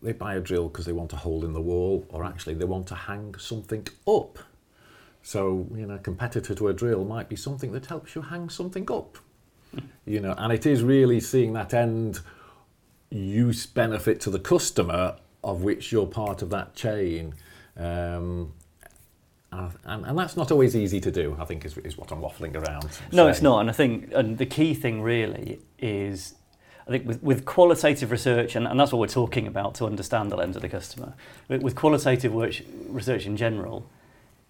They 0.03 0.13
buy 0.13 0.35
a 0.35 0.41
drill 0.41 0.69
because 0.69 0.87
they 0.87 0.93
want 0.93 1.13
a 1.13 1.17
hole 1.17 1.45
in 1.45 1.53
the 1.53 1.61
wall 1.61 2.05
or 2.09 2.25
actually 2.25 2.55
they 2.55 2.65
want 2.65 2.89
to 2.89 2.95
hang 2.95 3.37
something 3.37 3.87
up. 4.09 4.39
So, 5.23 5.69
you 5.75 5.87
know, 5.87 5.95
a 5.95 5.99
competitor 5.99 6.55
to 6.55 6.69
a 6.69 6.73
drill 6.73 7.05
might 7.05 7.29
be 7.29 7.37
something 7.37 7.73
that 7.73 7.87
helps 7.87 8.15
you 8.15 8.23
hang 8.23 8.49
something 8.49 8.91
up. 8.91 9.19
You 10.07 10.21
know, 10.21 10.35
and 10.39 10.51
it 10.51 10.65
is 10.65 10.83
really 10.83 11.21
seeing 11.21 11.53
that 11.53 11.75
end 11.75 12.21
use 13.11 13.67
benefit 13.67 14.23
to 14.23 14.31
the 14.31 14.39
customer 14.39 15.17
of 15.45 15.63
which 15.63 15.93
you're 15.93 16.07
part 16.07 16.41
of 16.41 16.49
that 16.49 16.75
chain. 16.75 17.35
Um, 17.77 18.55
and, 19.51 19.73
and, 19.85 20.05
and 20.07 20.19
that's 20.19 20.37
not 20.37 20.51
always 20.51 20.77
easy 20.77 21.01
to 21.01 21.11
do, 21.11 21.37
I 21.41 21.45
think, 21.45 21.65
is, 21.65 21.77
is 21.79 21.97
what 21.97 22.13
I'm 22.13 22.21
waffling 22.21 22.55
around. 22.55 22.89
No, 23.13 23.29
it's 23.29 23.43
not. 23.43 23.61
And 23.61 23.71
I 23.71 23.73
think 23.73 24.13
and 24.15 24.39
the 24.39 24.47
key 24.47 24.75
thing 24.75 25.01
really 25.03 25.61
is, 25.79 26.35
I 26.87 26.91
think 26.91 27.07
with, 27.07 27.23
with 27.23 27.45
qualitative 27.45 28.11
research, 28.11 28.57
and, 28.57 28.67
and 28.67 28.79
that's 28.79 28.93
what 28.93 28.99
we're 28.99 29.07
talking 29.07 29.47
about 29.47 29.75
to 29.77 29.87
understand 29.87 30.31
the 30.31 30.37
lens 30.37 30.57
of 30.57 30.63
the 30.63 30.69
customer. 30.69 31.15
With, 31.49 31.63
with 31.63 31.75
qualitative 31.75 32.33
work, 32.33 32.61
research 32.89 33.25
in 33.27 33.37
general, 33.37 33.89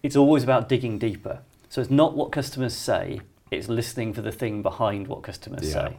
it's 0.03 0.15
always 0.15 0.43
about 0.43 0.67
digging 0.69 0.99
deeper. 0.99 1.39
So 1.69 1.81
it's 1.81 1.91
not 1.91 2.15
what 2.15 2.31
customers 2.31 2.73
say; 2.73 3.21
it's 3.51 3.69
listening 3.69 4.13
for 4.13 4.21
the 4.21 4.31
thing 4.31 4.61
behind 4.61 5.07
what 5.07 5.23
customers 5.23 5.67
Yeah. 5.73 5.89
say. 5.89 5.97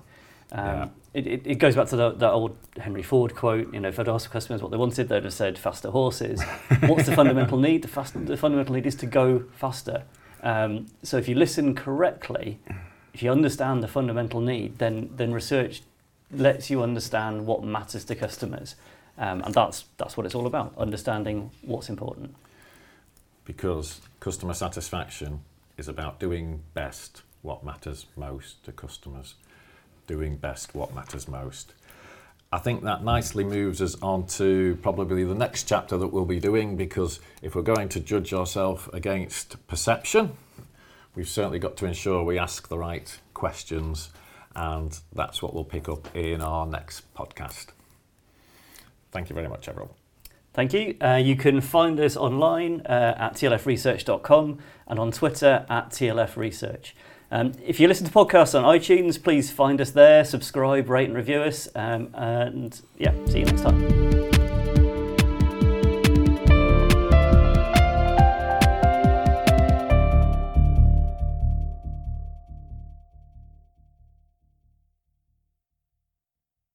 Um, 0.53 0.67
Yeah. 0.67 0.89
it, 1.15 1.27
it, 1.27 1.43
it 1.45 1.55
goes 1.57 1.77
back 1.77 1.89
to 1.89 1.97
the, 1.97 2.11
that 2.13 2.31
old 2.31 2.57
Henry 2.79 3.03
Ford 3.03 3.35
quote. 3.35 3.73
You 3.73 3.81
know, 3.81 3.89
if 3.89 3.99
I'd 3.99 4.09
asked 4.09 4.31
customers 4.31 4.63
what 4.63 4.71
they 4.71 4.77
wanted, 4.77 5.09
they'd 5.09 5.25
have 5.25 5.33
said 5.33 5.59
faster 5.59 5.91
horses. 5.91 6.43
What's 6.87 7.07
the 7.07 7.15
fundamental 7.15 7.59
need? 7.59 7.83
The, 7.83 7.89
fast, 7.89 8.15
the 8.27 8.37
fundamental 8.37 8.75
need 8.75 8.87
is 8.87 8.95
to 8.97 9.07
go 9.07 9.45
faster. 9.57 10.05
Um, 10.43 10.87
so 11.03 11.19
if 11.19 11.29
you 11.29 11.35
listen 11.35 11.75
correctly, 11.75 12.59
if 13.13 13.23
you 13.23 13.31
understand 13.31 13.83
the 13.83 13.89
fundamental 13.89 14.41
need, 14.41 14.79
then 14.79 15.11
then 15.17 15.33
research 15.35 15.83
lets 16.31 16.71
you 16.71 16.83
understand 16.83 17.45
what 17.47 17.63
matters 17.65 18.05
to 18.05 18.15
customers, 18.15 18.77
um, 19.19 19.43
and 19.43 19.53
that's 19.53 19.85
that's 19.99 20.17
what 20.17 20.25
it's 20.25 20.35
all 20.35 20.47
about: 20.47 20.73
understanding 20.79 21.51
what's 21.63 21.89
important. 21.91 22.35
Because 23.45 24.01
customer 24.21 24.55
satisfaction 24.55 25.41
is 25.77 25.89
about 25.89 26.21
doing 26.21 26.63
best 26.73 27.23
what 27.43 27.65
matters 27.65 28.07
most 28.17 28.65
to 28.65 28.73
customers, 28.73 29.35
doing 30.11 30.37
best 30.37 30.75
what 30.75 30.93
matters 30.93 31.29
most. 31.29 31.73
I 32.53 32.59
think 32.59 32.83
that 32.83 33.05
nicely 33.05 33.45
moves 33.45 33.81
us 33.81 33.95
on 34.03 34.27
to 34.39 34.77
probably 34.83 35.23
the 35.23 35.37
next 35.37 35.69
chapter 35.69 35.97
that 35.97 36.09
we'll 36.09 36.25
be 36.25 36.41
doing 36.41 36.77
because 36.77 37.21
if 37.43 37.55
we're 37.55 37.63
going 37.63 37.89
to 37.91 38.01
judge 38.01 38.35
ourselves 38.35 38.89
against 38.93 39.65
perception, 39.69 40.33
we've 41.15 41.29
certainly 41.29 41.61
got 41.61 41.77
to 41.77 41.87
ensure 41.87 42.25
we 42.25 42.41
ask 42.41 42.67
the 42.67 42.77
right 42.77 43.21
questions, 43.35 44.11
and 44.57 44.99
that's 45.15 45.41
what 45.41 45.55
we'll 45.55 45.63
pick 45.63 45.89
up 45.89 46.09
in 46.17 46.41
our 46.41 46.67
next 46.67 47.15
podcast. 47.15 47.67
Thank 49.13 49.31
you 49.31 49.37
very 49.37 49.49
much, 49.49 49.69
everyone. 49.69 49.93
Thank 50.53 50.73
you. 50.73 50.97
Uh, 51.01 51.21
you 51.23 51.37
can 51.37 51.61
find 51.61 52.01
us 52.01 52.17
online 52.17 52.81
uh, 52.81 53.15
at 53.17 53.35
tlfresearch.com 53.35 54.59
and 54.89 54.99
on 54.99 55.13
Twitter 55.13 55.65
at 55.71 55.91
tlfresearch. 55.91 56.95
Um, 57.33 57.53
if 57.65 57.79
you 57.79 57.87
listen 57.87 58.07
to 58.07 58.13
podcasts 58.13 58.61
on 58.61 58.65
iTunes, 58.65 59.23
please 59.23 59.51
find 59.51 59.81
us 59.81 59.91
there, 59.93 60.25
subscribe, 60.25 60.89
rate, 60.89 61.09
and 61.09 61.17
review 61.17 61.43
us. 61.43 61.69
Um, 61.75 62.11
and 62.15 62.81
yeah, 62.99 63.13
see 63.27 63.41
you 63.41 63.45
next 63.45 63.63
time. 63.63 64.50